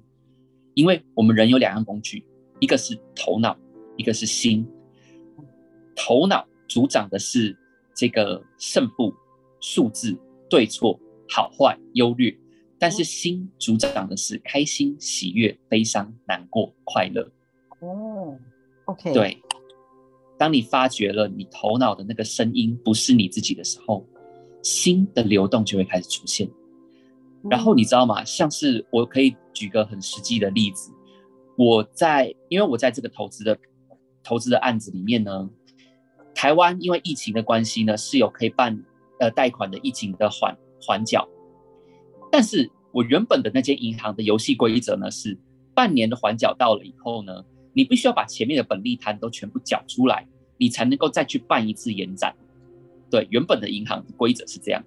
[0.76, 2.24] 因为我们人有两样工具，
[2.60, 3.58] 一个是头脑，
[3.98, 4.68] 一个是心。
[5.96, 7.58] 头脑主掌的是
[7.96, 9.14] 这个胜负、
[9.62, 10.18] 数字、
[10.50, 12.38] 对错、好坏、优劣，
[12.78, 17.32] 但是心主掌的是开心、喜悦、悲伤、难过、快乐。
[17.80, 18.38] 哦
[18.86, 19.42] ，OK，对。
[20.38, 24.06] 当你发觉了你头脑的那个声音不是你自己的时候，
[24.62, 26.50] 心的流动就会开始出现。
[27.50, 28.22] 然后你知道吗？
[28.26, 30.92] 像是我可以举个很实际的例子，
[31.58, 33.58] 我在因为我在这个投资的
[34.26, 35.50] 投资的案子里面呢。
[36.34, 38.78] 台湾因为疫情的关系呢，是有可以办
[39.22, 41.26] 呃贷款的疫情的缓缓缴，
[42.30, 45.38] 但是我原本的那间银行的游戏规则呢是，
[45.74, 52.36] 半年的缓缴到了以后呢，你必须要把前面的本利摊都全部缴出来，你才能够再去办一次延展。
[53.10, 54.84] 对，原本的银行的规则是这样。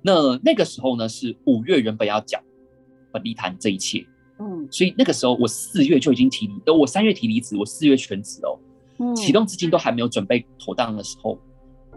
[0.00, 2.40] 那那个时候呢是五月原本要缴
[3.12, 4.06] 本利摊这一切，
[4.38, 8.58] 嗯，所以那个时候我四月就已经提离，呃，我三月提离职，我四月全职哦。
[9.14, 11.38] 启动资金都还没有准备妥当的时候，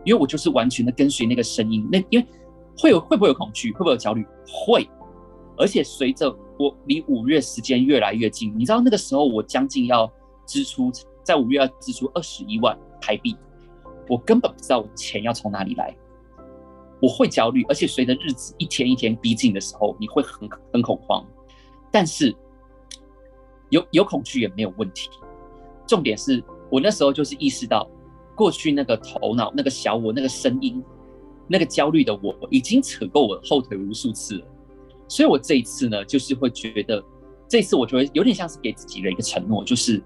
[0.03, 1.87] 因为我就是完全的跟随那个声音。
[1.91, 2.25] 那因为
[2.77, 4.25] 会有会不会有恐惧，会不会有焦虑？
[4.47, 4.87] 会。
[5.57, 10.11] 而且随着我离五月时间越来越近，你知道那个时候我将近要
[10.45, 10.91] 支出，
[11.23, 13.35] 在五月要支出二十一万台币，
[14.07, 15.95] 我根本不知道我钱要从哪里来。
[17.01, 21.25] 我会焦虑，而且随着日子一天一天逼近的时候，你会很很恐慌。
[21.91, 22.35] 但是
[23.69, 25.09] 有有恐惧也没有问题，
[25.85, 26.43] 重点是。
[26.69, 27.85] 我那时候就是意识到，
[28.33, 30.81] 过去那个头脑、那个小我、那个声音、
[31.45, 34.47] 那个焦虑的我，已经扯过我后腿无数次了。
[35.09, 37.03] 所以我这一次呢，就是会觉得，
[37.45, 40.01] 这次我觉得有点像是给自己的一个承诺，就是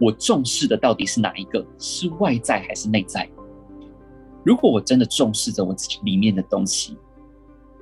[0.00, 1.62] 我重视的到底是哪一个？
[1.78, 3.30] 是外在还是内在？
[4.42, 6.96] 如果我真的重视着我自己里面的东西，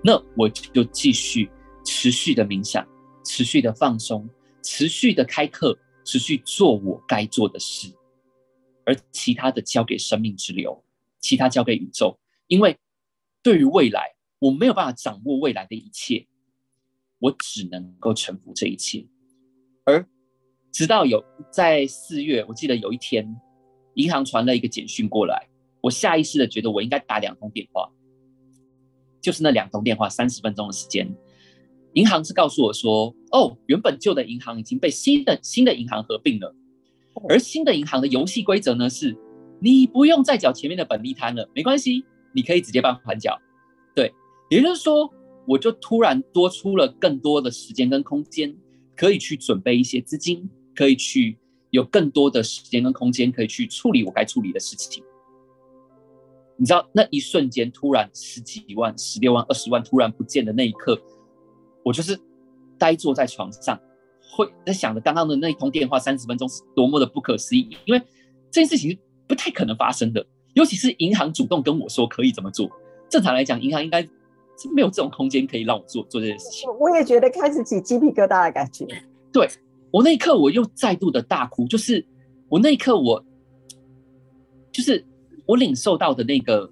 [0.03, 1.49] 那我就继续
[1.85, 2.85] 持续的冥想，
[3.33, 4.29] 持续的放松，
[4.61, 7.89] 持续的开课，持续做我该做的事。
[8.85, 10.83] 而其他的交给生命之流，
[11.21, 12.77] 其他交给宇宙，因为
[13.41, 16.27] 对于未来，我没有办法掌握未来的一切，
[17.21, 19.07] 我只能够臣服这一切。
[19.85, 20.05] 而
[20.73, 23.41] 直到有在四月，我记得有一天，
[23.95, 25.49] 银行传了一个简讯过来，
[25.81, 27.89] 我下意识的觉得我应该打两通电话，
[29.21, 31.09] 就是那两通电话，三十分钟的时间，
[31.95, 36.55] 银行是告诉我说，哦，原本旧的银行已经被新的新的银行合并了。
[37.29, 39.17] 而新的银行的游戏规则呢是，
[39.61, 43.37] 你不用再缴前面的本利摊了，没关系，你可以直接办缓缴。
[43.95, 44.13] 对，
[44.49, 45.13] 也就是说，
[45.47, 48.57] 我就突然多出了更多的时间跟空间，
[48.97, 51.37] 可以去准备一些资金，可以去
[51.71, 55.03] 有更多的时间跟空间，可以去处理我该处理的事情。
[56.57, 60.97] 你知道，那一瞬间突然十几万、十六万、二十万突然不见的那一刻，
[61.91, 62.17] 我就是
[62.79, 63.77] 呆坐在床上。
[64.33, 68.01] 会在想着刚刚的那一通电话，三十分钟是多么的不可思议，因为
[68.49, 70.25] 这件事情不太可能发生的，
[70.55, 72.71] 尤其是银行主动跟我说可以怎么做。
[73.09, 74.09] 正常来讲，银行应该是
[74.73, 76.71] 没有这种空间可以让我做做这件事情。
[76.79, 78.87] 我也觉得开始起鸡皮疙瘩的感觉。
[79.33, 79.49] 对，
[79.91, 82.07] 我那一刻我又再度的大哭，就是
[82.49, 83.25] 我那一刻我
[84.71, 85.05] 就是
[85.45, 86.71] 我领受到的那个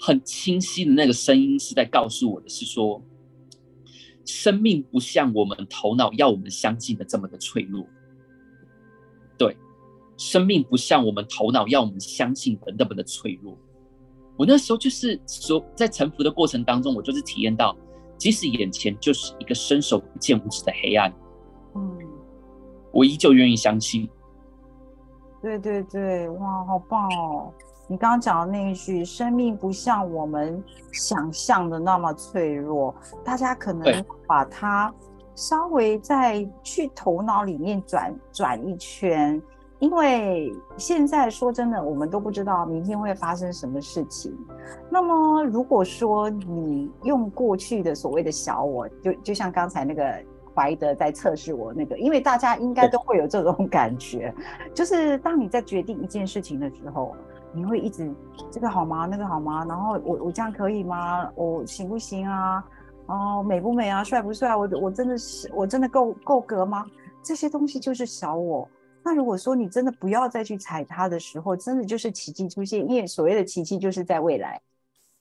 [0.00, 3.02] 很清晰的那个声音是在告诉我的是说。
[4.28, 7.86] 生命不像我们头脑要我们相信的这么的脆弱，
[9.38, 9.56] 对，
[10.18, 13.56] 生命不像我们头脑要我们相信的那么的脆弱。
[14.36, 17.74] 我那时候就是说，在沉浮的过程当中，我就是体验到，
[18.18, 21.10] 即使眼前就是一个伸手不见五指的黑暗，
[21.74, 21.98] 嗯，
[22.92, 24.06] 我依旧愿意相信。
[25.40, 27.50] 对对对，哇，好棒哦！
[27.90, 34.92] 你刚刚讲的那一句“生命不像我们想象的那么脆弱”，大家可能把它
[35.34, 39.40] 稍微再去头脑里面转转一圈，
[39.78, 44.36] 因为现在说真的，我们都不知道明天会发生什么事情。
[44.90, 50.14] 那么，如果说你用过去的所谓的小我，就就像刚才那个
[50.54, 54.34] 怀德在测试我那个，因为大家应该都会有这种感觉，
[54.74, 57.16] 就是当你在决定一件事情的时候，
[57.58, 58.14] 你会一直
[58.50, 59.06] 这个好吗？
[59.06, 59.64] 那个好吗？
[59.66, 61.30] 然后我我这样可以吗？
[61.34, 62.64] 我行不行啊？
[63.06, 64.04] 哦，美不美啊？
[64.04, 64.54] 帅不帅？
[64.54, 66.86] 我我真的是我真的够够格吗？
[67.22, 68.68] 这些东西就是小我。
[69.04, 72.80] 那如果说你真的不要再去踩它的时候，真的就是奇迹出现。
[72.88, 74.60] 因为所谓的奇迹就是在未来，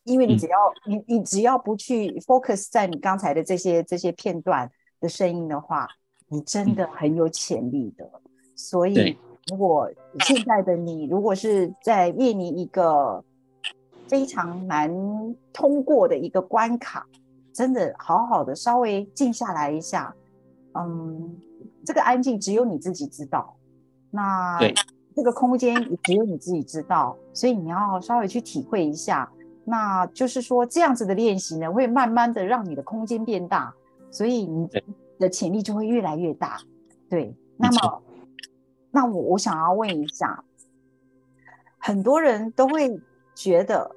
[0.04, 4.69] 因为你只要、嗯、你你只要不去 focus 在你刚才的这些这些片段
[5.00, 5.88] 的声音的话，
[6.28, 8.04] 你真的很有潜力的。
[8.06, 9.17] 嗯、所以，
[9.50, 9.90] 如果
[10.22, 13.24] 现在的你如果是在面临一个
[14.08, 14.92] 非常难
[15.54, 17.06] 通过的一个关卡，
[17.54, 20.14] 真的好好的稍微静下来一下，
[20.74, 21.38] 嗯，
[21.86, 23.56] 这个安静只有你自己知道。
[24.12, 24.60] 那
[25.16, 29.30] 这个空间也只有你自己知道，所以你要稍微去体会一下。
[29.66, 33.74] 那就是说，这样子的练习呢，会慢慢的让你的空间变大，
[34.10, 34.70] 所以你
[35.20, 36.58] 的潜力就会越来越大。
[37.10, 38.02] 对，那么，
[38.98, 40.44] 那我我想要问一下，
[41.78, 43.00] 很多人都会
[43.36, 43.96] 觉得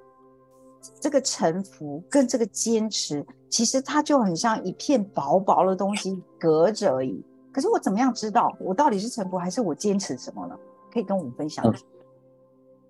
[1.00, 7.24] 这个臣服跟这个坚持，其实它就很像一片薄薄的东西隔着而已。
[7.50, 10.54] 可是我怎么样知道我到底是臣服还是我坚持什么呢？
[10.92, 11.82] 可以跟我们分享一下。
[11.82, 11.88] 嗯，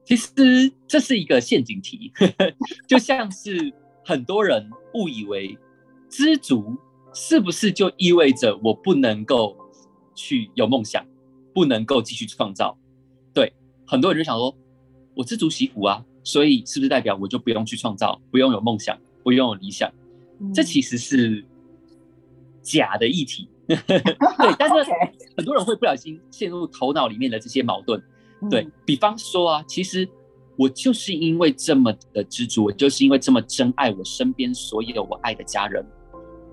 [0.04, 2.12] 其实这是一个陷阱题，
[2.88, 3.72] 就像是
[4.04, 5.56] 很多人误以为
[6.08, 6.76] 知足
[7.14, 9.56] 是不是就意味着我不能够
[10.12, 11.06] 去有梦想，
[11.54, 12.76] 不能够继续创造？
[13.32, 13.52] 对，
[13.86, 14.54] 很多人就想说，
[15.14, 19.90] 我知足惜福啊，所以是不是代表我就不用去创造，不用有梦想，不用有理想？
[20.40, 21.44] 嗯，这其实是
[22.62, 23.48] 假的议题。
[23.66, 23.76] 对，
[24.58, 24.90] 但是
[25.36, 28.02] 很多人会不小心陷入头脑里面的这些矛盾。
[28.50, 30.08] 对，比方说啊，其实
[30.56, 35.86] 我就是因为这么的知足，我就是因为这么珍爱我身边所有我爱的家人，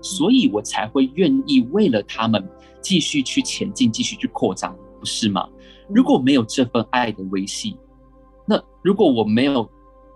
[0.00, 2.46] 所以我才会愿意为了他们
[2.80, 5.48] 继续去前进，继续去扩张，不是吗？
[5.88, 7.78] 如果没有这份爱的维系，
[8.46, 9.68] 那如果我没有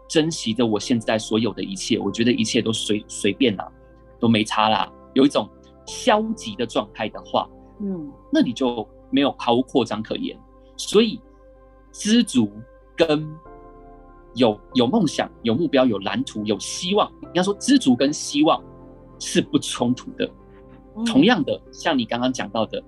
[0.09, 3.71] 珍惜着我现在所有的一切，我觉得一切都随随便啦，
[4.19, 5.49] 都没差啦，有一种。
[5.85, 10.39] 消极的状态的话，嗯，那你就没有毫无扩张可言。
[10.77, 11.21] 所以，
[11.91, 12.49] 知足
[12.97, 13.29] 跟
[14.37, 18.63] 有有梦想、有目标、有蓝图、有希望，应该说知足跟希望
[19.19, 20.31] 是不冲突的。
[20.97, 22.81] 嗯、同样的，像你刚刚讲到的，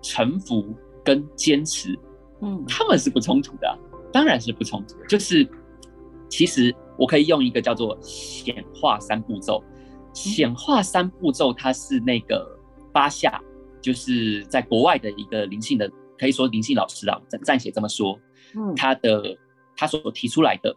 [0.00, 0.64] 臣服
[1.10, 1.98] 跟坚持，
[2.40, 3.74] 嗯，他们是不冲突的、啊，
[4.12, 5.06] 当然是不冲突的。
[5.06, 5.44] 就是，
[6.28, 9.60] 其实我可以用一个叫做显化三步骤。
[10.14, 12.46] 显化三步骤，它是那个
[12.92, 13.40] 巴夏，
[13.82, 18.16] 就是在国外的一个灵性的，可以说灵性老师啊，暂暂且这么说。
[18.54, 19.36] 嗯，他的
[19.76, 20.72] 他所提出来的，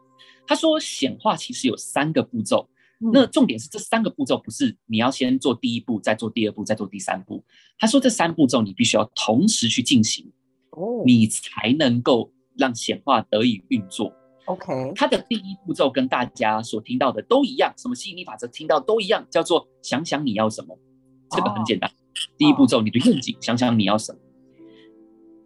[0.48, 2.68] 他说显化其实有三个步骤，
[3.12, 7.44] 那重点是这三个步骤不是你要先做第一步，再做第二步，再做第三步。
[7.78, 10.32] 他说这三步骤你必须要同时去进行，
[10.72, 14.14] 哦，你才能够让显化得以运作。
[14.46, 20.78] OK，它的第一步骤跟大家所听到的都一样，什么吸引力法则听到都一样，叫做想想你要什么，
[21.32, 21.90] 这个很简单。
[21.90, 22.00] Oh.
[22.38, 24.20] 第一步骤，你的愿景，想想你要什么。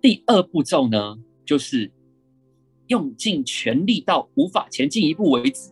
[0.02, 1.91] 第二步骤呢，就是
[2.88, 5.72] 用尽全力到无法前进一步为止。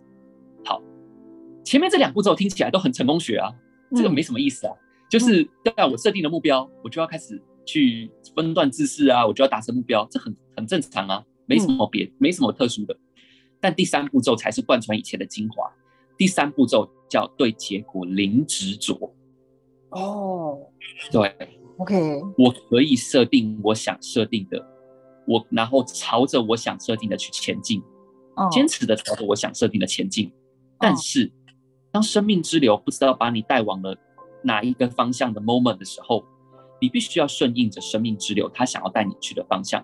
[1.66, 3.52] 好，前面这两步骤听起来都很成功学啊，
[3.96, 12.96] 这个没什么意思啊，嗯、就是对啊，我设定的目标，我就要开始去分段自式啊，我就要达成目标，这很很正常啊，没什么别，没什么特殊的。
[13.60, 15.68] 但第三步骤才是贯穿以前的精华。
[16.18, 19.14] 第三步骤叫对结果零执着。
[19.90, 20.58] 哦，
[21.12, 21.36] 对
[21.78, 24.66] ，OK，我可以设定我想设定的，
[25.28, 27.82] 我然后朝着我想设定的去前进，
[28.52, 28.72] 坚、oh.
[28.72, 30.32] 持的朝着我想设定的前进。
[30.78, 31.32] 但是，
[31.96, 33.98] 当生命之流不知道把你带往了
[34.44, 36.26] 哪一个方向的 moment 的时候，
[36.82, 39.82] 你必须要顺应着生命之流，他想要带你去的方向。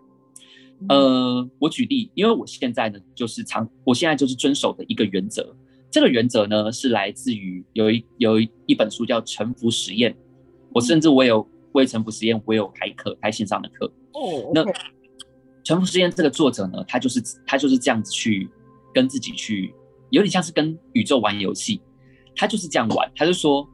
[0.89, 5.56] 呃，我举例，因为我现在呢，就是常，我现在就是遵守的一个原则。
[5.90, 10.12] 这个原则呢，是来自于有一有一一本书叫《沉浮实验》，
[10.73, 13.86] 我甚至我有为沉浮实验，我有开课，开线上的课。
[14.12, 14.65] 哦，那
[15.63, 18.50] 沉浮实验这个作者呢，他就是他就是这样子去
[18.94, 19.73] 跟自己去，
[20.10, 21.79] 有点像是跟宇宙玩游戏。
[22.36, 23.67] 他就是这样玩，他就说，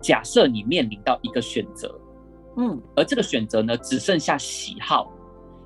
[0.00, 1.98] 假设你面临到一个选择，
[2.56, 5.10] 嗯，而这个选择呢，只剩下喜好。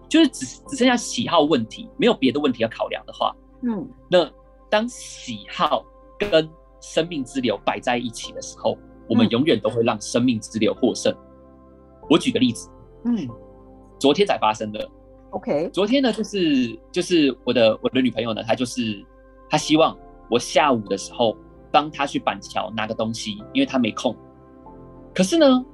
[0.08, 4.30] 就是只只剩下喜好问题，没有别的问题要考量的话，嗯，那
[4.70, 5.84] 当喜好
[6.16, 6.48] 跟
[6.80, 11.12] 生命之流摆在一起的时候，我们永远都会让生命之流获胜。
[12.08, 12.70] 我举个例子，
[13.04, 13.28] 嗯，
[13.98, 14.88] 昨天才发生的
[15.30, 19.04] ，OK，昨天呢，就是就是我的我的女朋友呢，她就是
[19.50, 19.98] 她希望
[20.30, 21.36] 我下午的时候
[21.70, 24.16] 帮他去板桥拿个东西，因为他没空。
[25.14, 25.64] 可是呢，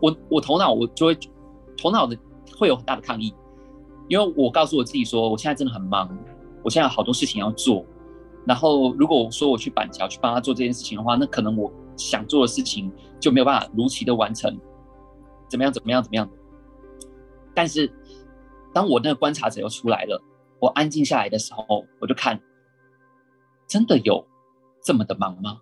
[0.00, 1.18] 我我头脑我就会
[1.76, 2.16] 头脑的
[2.56, 3.34] 会有很大的抗议，
[4.08, 6.08] 因为我告诉我自己说，我现在真的很忙，
[6.62, 7.84] 我现在有好多事情要做。
[8.46, 14.58] 然后如果我说我去板桥去帮他做这件事情的话，那可能我想做的事情就没有办法如期的完成，
[15.48, 16.28] 怎么样怎么样怎么样。
[17.54, 17.92] 但是。
[18.74, 20.18] 当我那个观察者又出来了，
[20.58, 22.40] 我安静下来的时候，我就看，
[23.68, 24.26] 真的有
[24.84, 25.60] 这么的忙吗？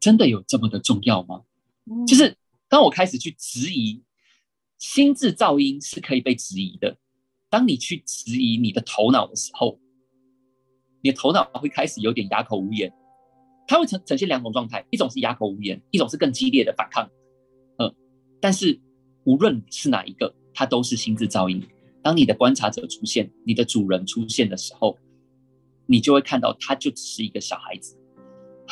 [0.00, 1.42] 真的有这么的重要吗？
[1.84, 2.36] 嗯，就是
[2.68, 4.02] 当我开始去质疑，
[4.78, 6.96] 心智噪音是可以被质疑的。
[7.48, 9.78] 当你去质疑你的头脑的时候，
[11.02, 12.92] 你的头脑会开始有点哑口无言。
[13.66, 17.08] 它会呈呈现两种状态，一种是哑口无言，一种是更激烈的反抗。
[17.78, 17.94] 嗯，
[18.40, 18.78] 但是
[19.24, 21.62] 无论是哪一个，它都是心智噪音。
[22.02, 24.98] 当你的观察者出现，你的主人出现的时候，
[25.86, 27.96] 你就会看到他就只是一个小孩子。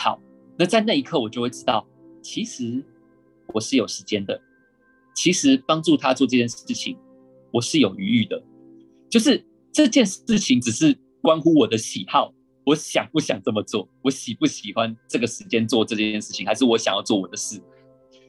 [0.03, 0.19] 好，
[0.59, 1.87] 那在那一刻，我就会知道，
[2.23, 2.83] 其实
[3.53, 4.41] 我是有时间的。
[5.15, 6.97] 其实帮助他做这件事情，
[7.53, 8.43] 我是有余裕的。
[9.11, 12.33] 就是这件事情只是关乎我的喜好，
[12.65, 17.61] 我想不想这么做，我喜不喜欢这个时间做这件事情，还是我想要做我的事。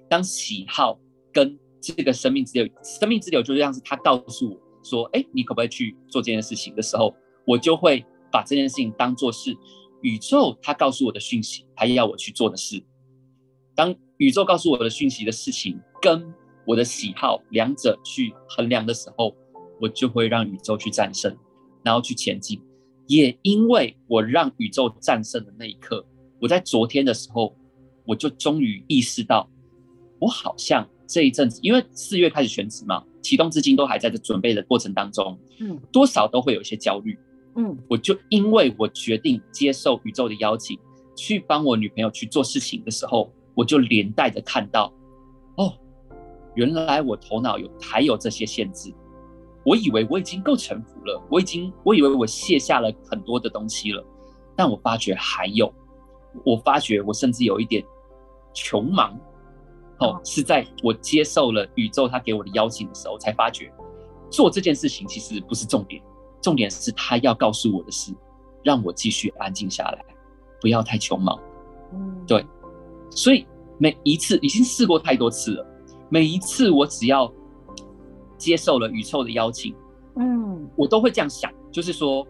[0.10, 1.00] 当喜好
[1.32, 4.60] 跟这个生命之流，生命之流就像是他告诉我。
[4.84, 7.16] 说，哎，你可不可以去做这件事情的时候，
[7.46, 9.56] 我就会把这件事情当做是
[10.02, 12.84] 宇宙他告诉我的讯息，他要我去做的事。
[13.76, 16.34] 当宇宙告诉我的讯息的事情跟
[16.66, 19.36] 我的喜好两者去衡量的时候，
[19.80, 21.36] 我就会让宇宙去战胜，
[21.84, 22.62] 然后去前进。
[23.08, 26.06] 也因为我让宇宙战胜的那一刻，
[26.39, 27.56] 我在昨天的时候，
[28.06, 29.49] 我就终于意识到，
[30.20, 33.04] 我好像这一阵子，因为四月开始选址嘛。
[33.22, 37.16] 启动资金都还在这准备的过程当中，嗯，多少都会有一些焦虑，
[37.56, 40.80] 嗯，我就因为我决定接受宇宙的邀请，
[41.16, 44.93] 去帮我女朋友去做事情的时候，我就连带着看到，
[45.58, 45.74] 哦，
[46.56, 48.93] 原来我头脑有还有这些限制，
[49.66, 54.04] 我以为我已经够臣服了，我已经我以为我卸下了很多的东西了，
[54.56, 55.74] 但我发觉还有，
[56.45, 57.84] 我发觉我甚至有一点
[58.54, 59.20] 穷忙。
[59.99, 63.72] 哦，是在我接受了宇宙他给我的邀请的时候，才发觉
[64.32, 66.02] 做这件事情其实不是重点，
[66.42, 68.12] 重点是他要告诉我的是，
[68.64, 70.04] 让我继续安静下来，
[70.60, 71.39] 不要太穷忙。
[71.94, 72.46] 嗯，对，
[73.10, 73.46] 所以
[73.78, 75.66] 每一次已经试过太多次了，
[76.10, 77.32] 每一次我只要
[78.38, 79.76] 接受了宇宙的邀请，
[80.16, 82.26] 嗯，我都会这样想，就是说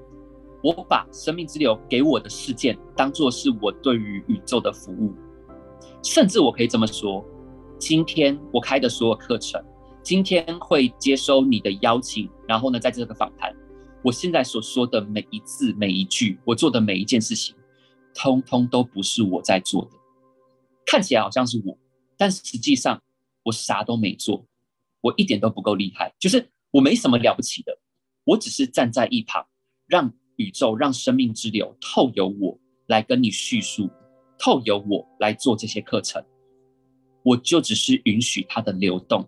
[0.61, 5.13] 我把生命之流给我的事件当做是我对于宇宙的服务，
[6.03, 7.23] 甚至我可以这么说。
[7.79, 9.59] 今天我开的所有课程，
[10.03, 13.51] 今天会接收你的邀请，然后呢，在这个访谈，
[14.03, 17.55] 我现在所说的每一字每一句，我做的每一件事情，
[18.15, 19.91] 通通都不是我在做的，
[20.85, 21.77] 看起来好像是我，
[22.17, 23.01] 但实际上
[23.43, 24.45] 我啥都没做，
[25.01, 27.77] 我一点都不够厉害，就是我没什么了不起的，
[28.23, 29.45] 我只是站在一旁，
[29.85, 33.89] 让宇宙、让生命之流透由我来跟你叙述，
[34.39, 36.23] 透由我来做这些课程。
[37.23, 39.23] 我就只是允许它的流动，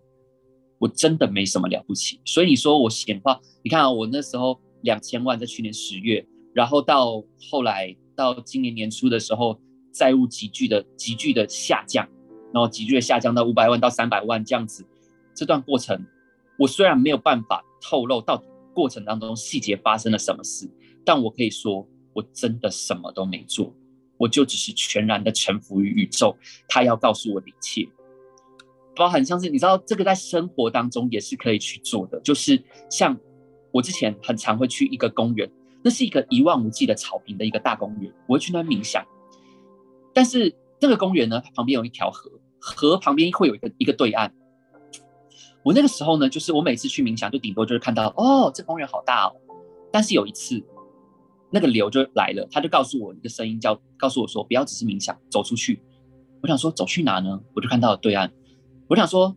[0.84, 2.20] 我真的没什么了不起。
[2.26, 9.58] 所以你说我显化，你看啊，我那时候两千万在去年十月，然后到后来到今年年初的时候，
[9.94, 12.06] 债务急剧的急剧的下降，
[12.52, 14.84] 然后急剧的下降到五百万到三百万这样子，
[15.34, 16.04] 这段过程，
[16.58, 20.68] 我虽然没有办法透露到底过程当中细节发生了什么事，
[21.02, 23.74] 但我可以说，我真的什么都没做。
[24.16, 26.36] 我就只是全然的臣服于宇宙，
[26.68, 27.88] 他要告诉我的一切，
[28.96, 32.20] 包含像是你知道，这个在生活当中也是可以去做的。
[32.20, 33.16] 就是像
[33.72, 35.50] 我之前很常会去一个公园，
[35.82, 39.04] 那是一个一望无际的草坪的一个大公园，我会去那冥想。
[40.12, 44.32] 但是那个公园呢，旁边有一条河，河旁边会有一个一个对岸。
[45.62, 49.32] 我那个时候呢，就是我每次去冥想，就顶多就是看到哦，这公园好大哦。
[49.92, 50.62] 但是有一次。
[51.50, 55.80] 那个流就来了，他就告诉我一个声音，叫告诉我说，不要只是冥想，走出去。
[56.42, 57.40] 我想说走去哪呢？
[57.54, 58.28] 我就看到了对岸。
[58.88, 59.34] 我想说，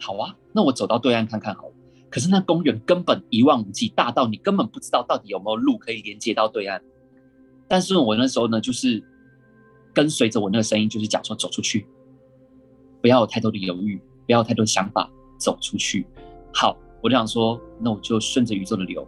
[0.00, 1.72] 好啊，那我走到对岸看看好了。
[2.08, 6.82] 可是那公园根本一望无际，大到你根本不知道到底有没有路可以连接到对岸。
[7.68, 9.02] 但是我那时候呢，就是
[9.92, 11.86] 跟随着我那个声音，就是讲说走出去，
[13.02, 16.06] 不要有太多的犹豫，不要有太多的想法，走出去。
[16.54, 19.06] 好，我就想说，那我就顺着宇宙的流。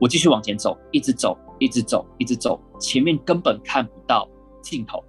[0.00, 4.28] 我继续往前走，一直走，一直走，一直走，前面根本看不到
[4.60, 5.04] 尽头。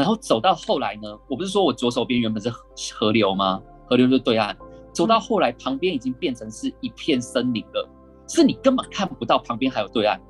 [0.00, 2.50] 然后走到后来呢，我不是说我左手边原本是
[2.94, 3.60] 河流吗？
[3.86, 4.56] 河流就是对岸。
[4.92, 7.88] 走到后来，旁边已经变成是一片森林了，
[8.26, 10.20] 是你根本看不到旁边还有对岸。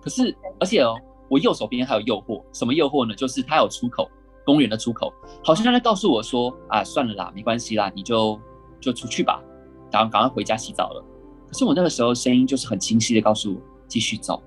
[0.00, 0.94] 可是，而且哦，
[1.28, 3.14] 我右手边还有诱惑，什么诱惑呢？
[3.14, 4.08] 就是它有出口，
[4.44, 5.12] 公园的出口，
[5.44, 8.40] 好像在告诉我说啊，算了啦，没关系啦，你就
[8.80, 9.42] 就出去吧，
[9.90, 11.04] 然后赶快回家洗澡了。
[11.46, 14.42] 可是我那个时候声音就是很清晰的告诉我，继续走，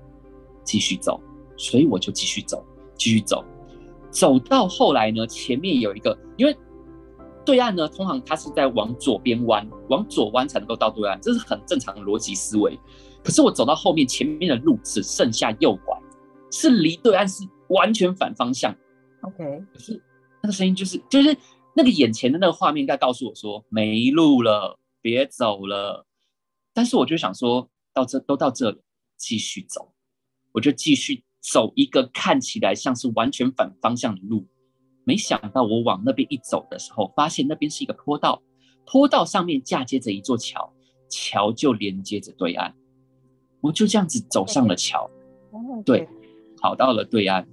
[0.64, 1.20] 继续走，
[1.56, 2.64] 所以我就继续走，
[2.96, 3.44] 继续走，
[4.10, 6.56] 走到后来呢，前面有一个，因为。
[7.42, 12.78] 对岸呢，通常它是在往左边弯，往左弯才能够到对岸，这是很正常的逻辑思维。
[13.24, 15.98] 可是我走到后面，前面的路只剩下右拐，
[16.52, 18.76] 是离对岸是完全反方向。
[19.22, 20.00] OK，可是
[20.42, 21.34] 那个声音就是就是
[21.74, 26.06] 那个眼前的那个画面，在告诉我说没路了，别走了。
[26.74, 28.78] 但是我就想说到这都到这里，
[29.16, 29.92] 继续走，
[30.52, 34.46] 我就继续走一个看起来像是完全反方向的路。
[35.04, 38.42] 没想到我往那边一走的时候，发现那边是一个坡道，
[38.86, 40.72] 坡道上面嫁接着一座桥，
[41.08, 42.74] 桥就连接着对岸。
[43.60, 45.10] 我就这样子走上了桥，
[45.84, 46.08] 对，
[46.60, 47.46] 跑到了对岸。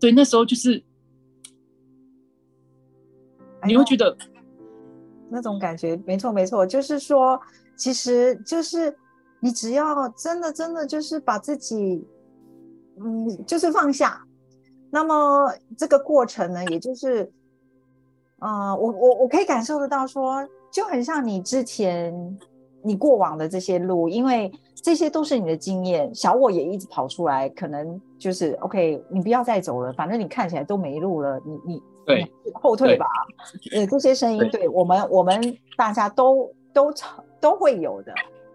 [0.00, 0.82] 对，那时候就是，
[3.66, 4.16] 你会觉得
[5.30, 7.40] 那种感觉，没错没错，就是说，
[7.76, 8.94] 其实就是
[9.40, 12.04] 你只要真的真的就是把自己，
[13.00, 14.22] 嗯，就是放下。
[14.90, 17.24] 那么这个过程呢，也就是，
[18.38, 22.38] 啊、呃，我我我可以感受得到说，说就很像你之前
[22.82, 26.14] 你过往的这些路，因为这些都是你的经验。
[26.14, 33.06] 小我也一直跑出来，可能就是 OK，你不要再走了，反正你看起来都没路了，你你对你后退吧。
[33.74, 35.40] 呃，这些声音对，对我们我们
[35.76, 36.92] 大家都都
[37.40, 38.12] 都会有的。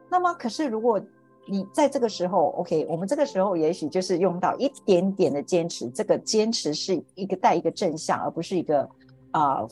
[0.09, 1.01] 那么，可是如果
[1.49, 5.89] 你在这个时候，OK，我们这个时候也许就是用到一点点的坚持。
[5.89, 8.89] 这个坚持是一个带一个正向，而不是一个
[9.31, 9.65] 啊、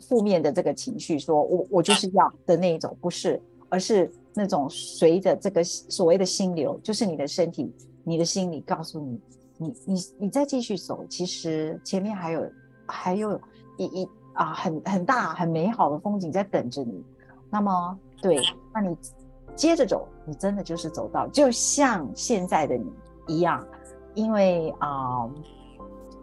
[0.00, 1.18] 负面的这个情绪。
[1.18, 7.72] 说我我就是要的那一种，不是，而是那种随着这个所谓的心流，就是你的身体、
[8.04, 9.20] 你的心里告诉你，
[9.56, 12.50] 你你你再继续走，其实前面还有
[12.86, 13.40] 还有
[13.78, 17.02] 一一啊很很大很美好的风景在等着你。
[17.48, 18.38] 那么对，
[18.74, 18.94] 那你。
[19.56, 22.92] 接着走，你真的就是走到，就像现在的你
[23.26, 23.66] 一样，
[24.14, 25.30] 因为啊、呃，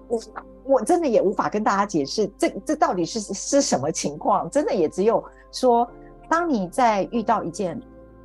[0.08, 0.22] 我
[0.64, 5.22] 我真的也无法跟大家解释这这到底是是什么情况，真的也只有
[5.52, 5.90] 说，
[6.30, 7.76] 当你在遇到一件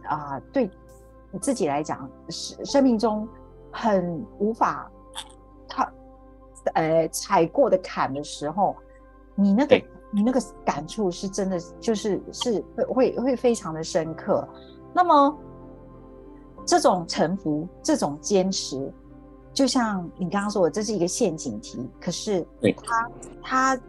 [0.05, 0.71] 啊、呃，对
[1.31, 3.27] 你自己来讲是生命中
[3.73, 4.91] 很无法
[5.67, 5.93] 他
[6.75, 8.77] 呃踩过的坎的时候，
[9.35, 14.47] 你那个你那个感触是真的，就是是会会会非常的深刻。
[14.93, 15.37] 那么，
[16.67, 18.93] 这种臣服，这种坚持，
[19.53, 21.89] 就像你刚刚说的，这是一个陷阱题。
[22.01, 22.47] 可是，
[22.85, 23.11] 它
[23.43, 23.81] 它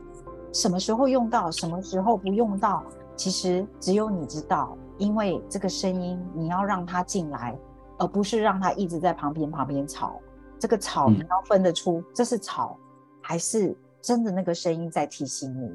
[0.53, 2.83] 什么时候用到，什么时候不用到，
[3.15, 4.77] 其实只有你知道。
[4.97, 7.57] 因为这个声音，你要让它进来，
[7.97, 10.19] 而不是让它一直在旁边旁边吵。
[10.59, 12.77] 这个吵，你要分得出，这是吵，
[13.21, 15.73] 还是真的那个声音在提醒你。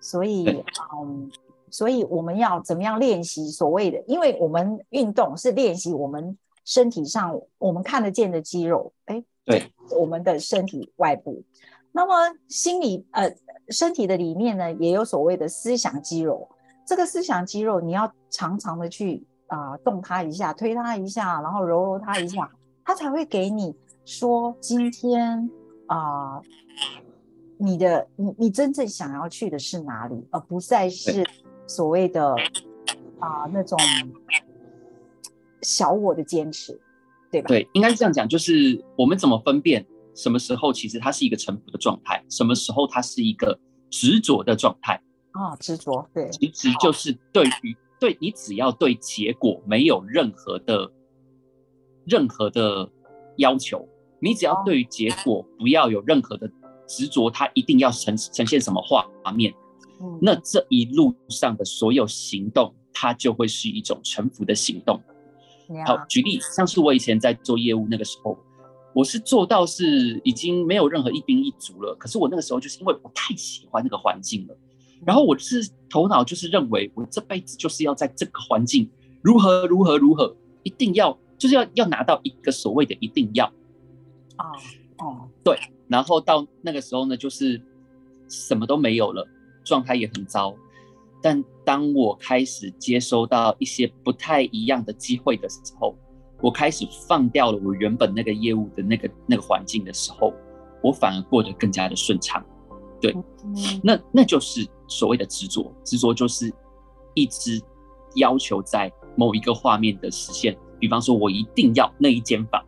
[0.00, 0.62] 所以，
[1.02, 1.30] 嗯。
[1.70, 4.02] 所以我们要怎么样练习所谓的？
[4.06, 11.42] 因为我们运动是练习我们身体上我们看得见的肌肉，哎，对，我们的身体外部。
[11.92, 12.14] 那么
[12.48, 13.34] 心理呃
[13.70, 16.48] 身体的里面呢，也有所谓的思想肌肉。
[16.86, 22.50] 这个思想肌肉你要常常的去啊、呃、动它一下，推它一下，然后揉揉它一下，
[22.84, 25.50] 它才会给你说今天
[25.86, 26.42] 啊、呃、
[27.58, 31.24] 你的你你真正想要去的是哪里，而不再是。
[31.66, 32.34] 所谓的
[33.18, 33.78] 啊、呃，那种
[35.62, 36.80] 小我的坚持，
[37.30, 37.48] 对吧？
[37.48, 43.58] 对，应该是这样讲，就是我们怎么分辨什么时候其实它是一个臣服的状态，什么时候它是一个
[43.90, 45.00] 执着的状态
[45.32, 45.56] 啊？
[45.56, 50.90] 执着，对，其实就是对于对你只要对结果没有任何的
[52.04, 52.88] 任何的
[53.38, 53.88] 要求，
[54.20, 56.48] 你只要对于结果不要有任何的
[56.86, 59.52] 执着，它一定要呈呈现什么画面。
[60.20, 65.00] 那这一路上的所有行动，它就会是一种臣服的行动。
[65.84, 68.38] 好，举例，像是我以前在做业务那个时候，
[68.94, 71.94] 我是做到是已经没有任何一兵一卒了。
[71.98, 74.56] 可是我那个时候就是因为我太喜欢那个环境了，
[75.04, 78.88] 然后我是头脑就是认为我这辈子就是要在这个环境
[79.22, 83.46] 如何如何如何，一定要就是要要拿到一个所谓的一定要。
[84.38, 84.44] 哦
[84.98, 87.60] 哦，对，然后到那个时候呢，就是
[88.28, 89.26] 什么都没有了。
[89.66, 90.54] 状态也很糟，
[91.20, 95.94] 但当我开始接收到一些不太一样的机会的时候，
[96.40, 100.32] 我开始放掉了我原本那个业务的那个那个环境的时候，
[100.82, 102.42] 我反而过得更加的顺畅。
[103.00, 103.14] 对，
[103.82, 106.50] 那那就是所谓的执着，执着就是
[107.14, 107.60] 一直
[108.14, 112.64] 要求在某一个画面的实现，比方说，我一定要那一间房，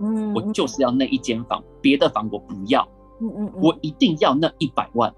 [0.00, 2.88] 嗯，我就是要那一间房，别的房我不要，
[3.20, 5.14] 嗯嗯，嗯我一定要那一百万。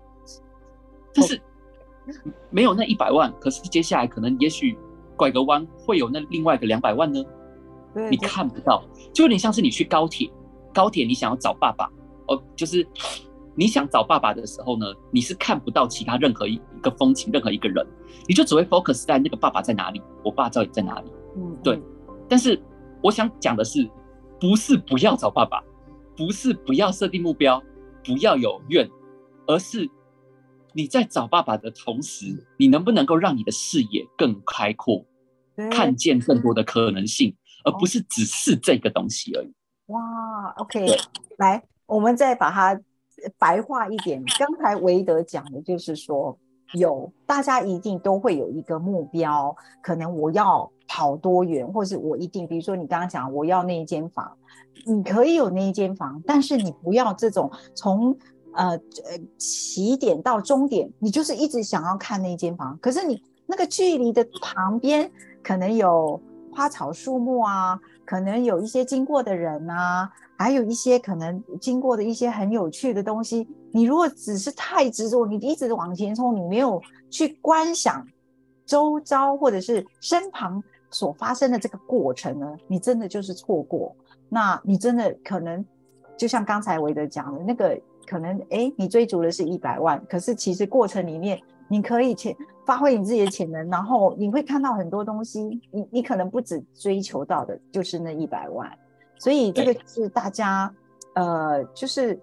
[1.15, 1.41] 但是
[2.51, 4.77] 没有那一百万，可是接下来可能也许
[5.17, 7.25] 拐个弯会有那另外一个两百万呢？
[8.11, 10.29] 你看不到，就有点像是你去高铁，
[10.73, 11.89] 高铁你想要找爸爸，
[12.27, 12.85] 哦，就是
[13.55, 17.87] 你想找爸爸的时候呢，你是看不到其他任何一个风景，任何一个人，
[18.27, 21.12] 你就只会 focus 在那个爸爸在哪里，我爸到底在哪里？
[21.37, 21.81] 嗯，对。
[22.29, 22.61] 但是
[23.01, 23.89] 我想讲的是，
[24.41, 25.62] 不是不要找爸爸，
[26.17, 27.62] 不是不要设定目标，
[28.05, 28.91] 不要有怨，
[29.47, 29.89] 而是
[30.75, 35.05] 你在找爸爸的同时，你能不能够让你的视野更开阔，
[35.70, 37.35] 看见更多的可能性？
[37.64, 39.51] 而不是只是这个东西而已。
[39.87, 40.87] 哇，OK，
[41.39, 42.79] 来，我们再把它
[43.39, 44.22] 白话一点。
[44.39, 46.39] 刚才韦德讲的就是说，
[46.75, 54.37] 有大家一定都会有一个目标，可能我要跑多远，或是我一定，比如说你刚刚讲我要那一间房，
[54.87, 58.14] 你可以有那一间房，但是你不要这种从
[58.55, 65.11] 呃呃起点到终点，你就是一直想要看那间房，可是你那个距离的旁边
[65.43, 66.21] 可能有。
[66.57, 73.45] 花草树木啊，可能有一些经过的人啊，还有一些可能经过的一些很有趣的东西。
[73.73, 76.81] 你如果只是太执着，你一直往前冲，你没有
[77.11, 78.07] 去观想
[78.65, 83.93] 周遭或者是身旁所发生的这个过程呢，你真的就是错过。
[84.29, 85.67] 那你真的可能
[86.17, 87.77] 就像刚才维德讲的那个，
[88.07, 91.41] 可能哎，你追逐的是一百万，可是其实过程里面。
[91.67, 92.37] 你可以潜
[92.67, 95.59] 发挥你自己的潜能，然后你会看到很多东西。
[95.71, 98.71] 你你可能不只追求到的就是那一百万，
[99.19, 100.73] 所以这个是大家
[101.15, 102.21] 呃，就是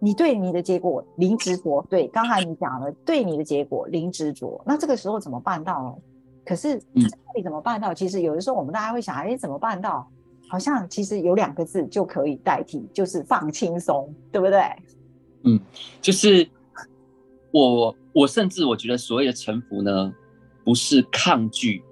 [0.00, 1.80] 你对你的结果零执着。
[1.88, 4.60] 对，刚才你讲了，对你的结果零执着。
[4.66, 5.94] 那这个时候怎么办到呢？
[6.44, 7.94] 可是到底怎么办到？
[7.94, 10.06] 其实有的时候我们大家会想，哎，怎么办到？
[10.48, 14.60] 好像其实有两个字就可以代替，就是放轻松，对不对？
[15.44, 15.60] 嗯，
[16.00, 16.48] 就是。
[17.52, 20.14] 我我甚至我觉得所谓的臣服呢，
[20.64, 21.82] 不是抗拒，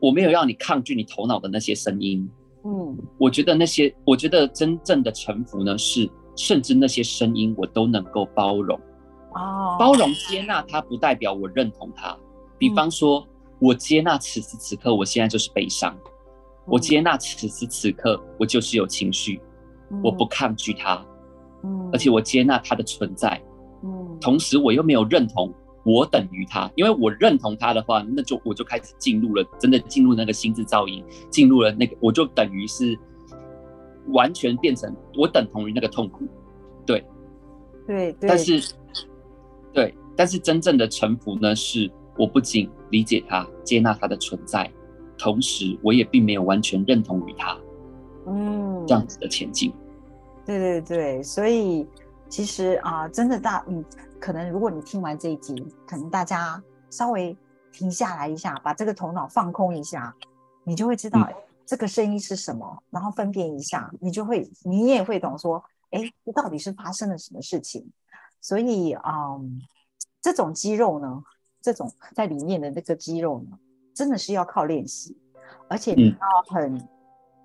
[0.00, 2.26] 我没有让你抗拒你头脑的那些声音。
[2.64, 8.74] 嗯，我觉得那些，我觉得真正的臣服呢，是甚至那些声音我都能够包容。
[9.34, 12.16] 哦，包容接纳它，不代表我认同它。
[12.56, 13.28] 比方说，嗯、
[13.60, 16.10] 我接纳此时此刻我现在就是悲伤，嗯、
[16.68, 19.42] 我接纳此时此刻我就是有情绪，
[19.90, 21.04] 嗯、我不抗拒它，
[21.64, 23.40] 嗯，而且我接纳他的存在。
[23.84, 25.52] 嗯，同时我又没有认同
[25.84, 32.96] 我等于他，因为我认同他的话，那就我就开始进入了，真的进入那个心智噪音，进入了那个，我就等于是
[34.08, 36.24] 完全变成我等同于那个痛苦，
[36.86, 37.04] 对，
[37.86, 38.74] 对，对，但是，
[39.72, 44.70] 对，但是真正的臣服呢，是我不仅理解他，接纳他的存在，
[45.18, 47.58] 同时我也并没有完全认同于他，
[48.28, 49.72] 嗯，这样子的前进，
[50.44, 51.88] 对对对，所以。
[52.32, 53.84] 其实啊，真的大，嗯，
[54.18, 55.54] 可能如果你听完这一集，
[55.86, 57.36] 可能大家稍微
[57.70, 60.16] 停下来一下，把这个头脑放空一下，
[60.64, 61.34] 你就会知道，嗯，
[61.66, 67.86] 这个声音是什么，然后分辨一下，你就会，你也会懂说，哎，这到底是发生了什么事情？
[68.40, 69.60] 所以，嗯，
[70.22, 71.22] 这种肌肉呢，
[71.60, 73.58] 这种在里面的那个肌肉呢，
[73.92, 75.14] 真的是要靠练习，
[75.68, 76.88] 而且你要很。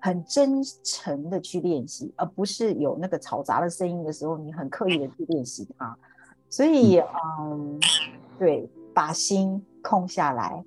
[0.00, 5.96] 很真诚的去练习，而不是有那个嘈杂的声音的时候，你很刻意的去练习它。
[6.48, 6.98] 所以，
[7.40, 7.80] 嗯，
[8.38, 10.64] 对，把心空下来，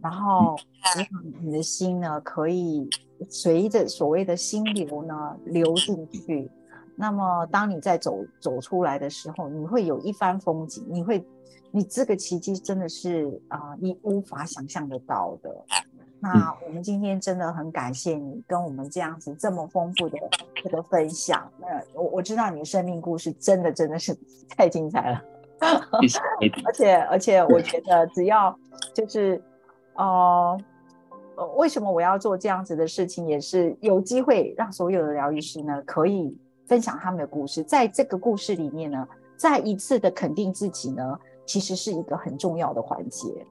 [0.00, 0.56] 然后
[0.94, 1.06] 让
[1.44, 2.88] 你的心呢，可以
[3.28, 6.48] 随着所谓的心流呢流进去。
[6.94, 11.24] 那么，当你在走走出来的时候，你会有一番风景，你会，
[11.72, 15.50] 你这个奇迹真的是啊，呃，你无法想象得到的。
[16.20, 20.18] 那我们今天真的很感谢你跟我们这样子这么丰富的
[20.62, 21.48] 这个分享。
[21.58, 24.16] 那我我知道你的生命故事真的真的是
[24.56, 25.22] 太精彩了，
[26.66, 28.58] 而且而且我觉得只要
[28.92, 29.40] 就是
[29.94, 30.58] 呃，
[31.56, 39.06] 为什么我要做这样子的事情，也是有机会让所有的疗愈师呢可以分享他们的故事，在这个故事里面呢，
[39.36, 41.16] 再一次的肯定自己呢，
[41.46, 43.46] 其实是一个很重要的环节。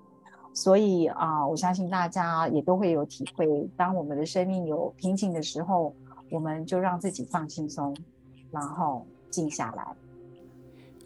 [0.58, 3.70] 所以啊，我相信大家也都会有体会。
[3.78, 5.94] 当我们的生命有瓶颈的时候，
[6.32, 7.96] 我们就让自己放轻松，
[8.50, 9.86] 然后静下来。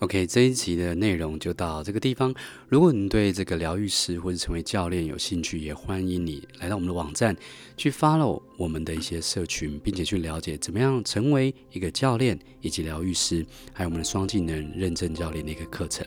[0.02, 2.34] OK，这一集的内容就到这个地方。
[2.68, 7.38] 如果你对这个疗愈师或者成为教练有兴趣，也欢迎你来到我们的网站
[7.78, 16.04] 去 follow 我们的一些社群，并且去了解怎么样成为一个教练以及疗愈师，还有我们的双技能认证教练的一个课程。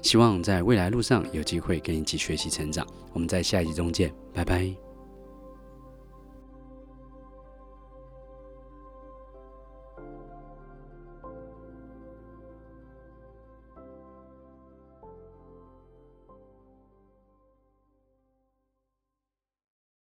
[0.00, 2.86] 希望在未来路上有机会跟你一起学习成长。
[3.12, 4.83] 我们在下一集中见，拜拜。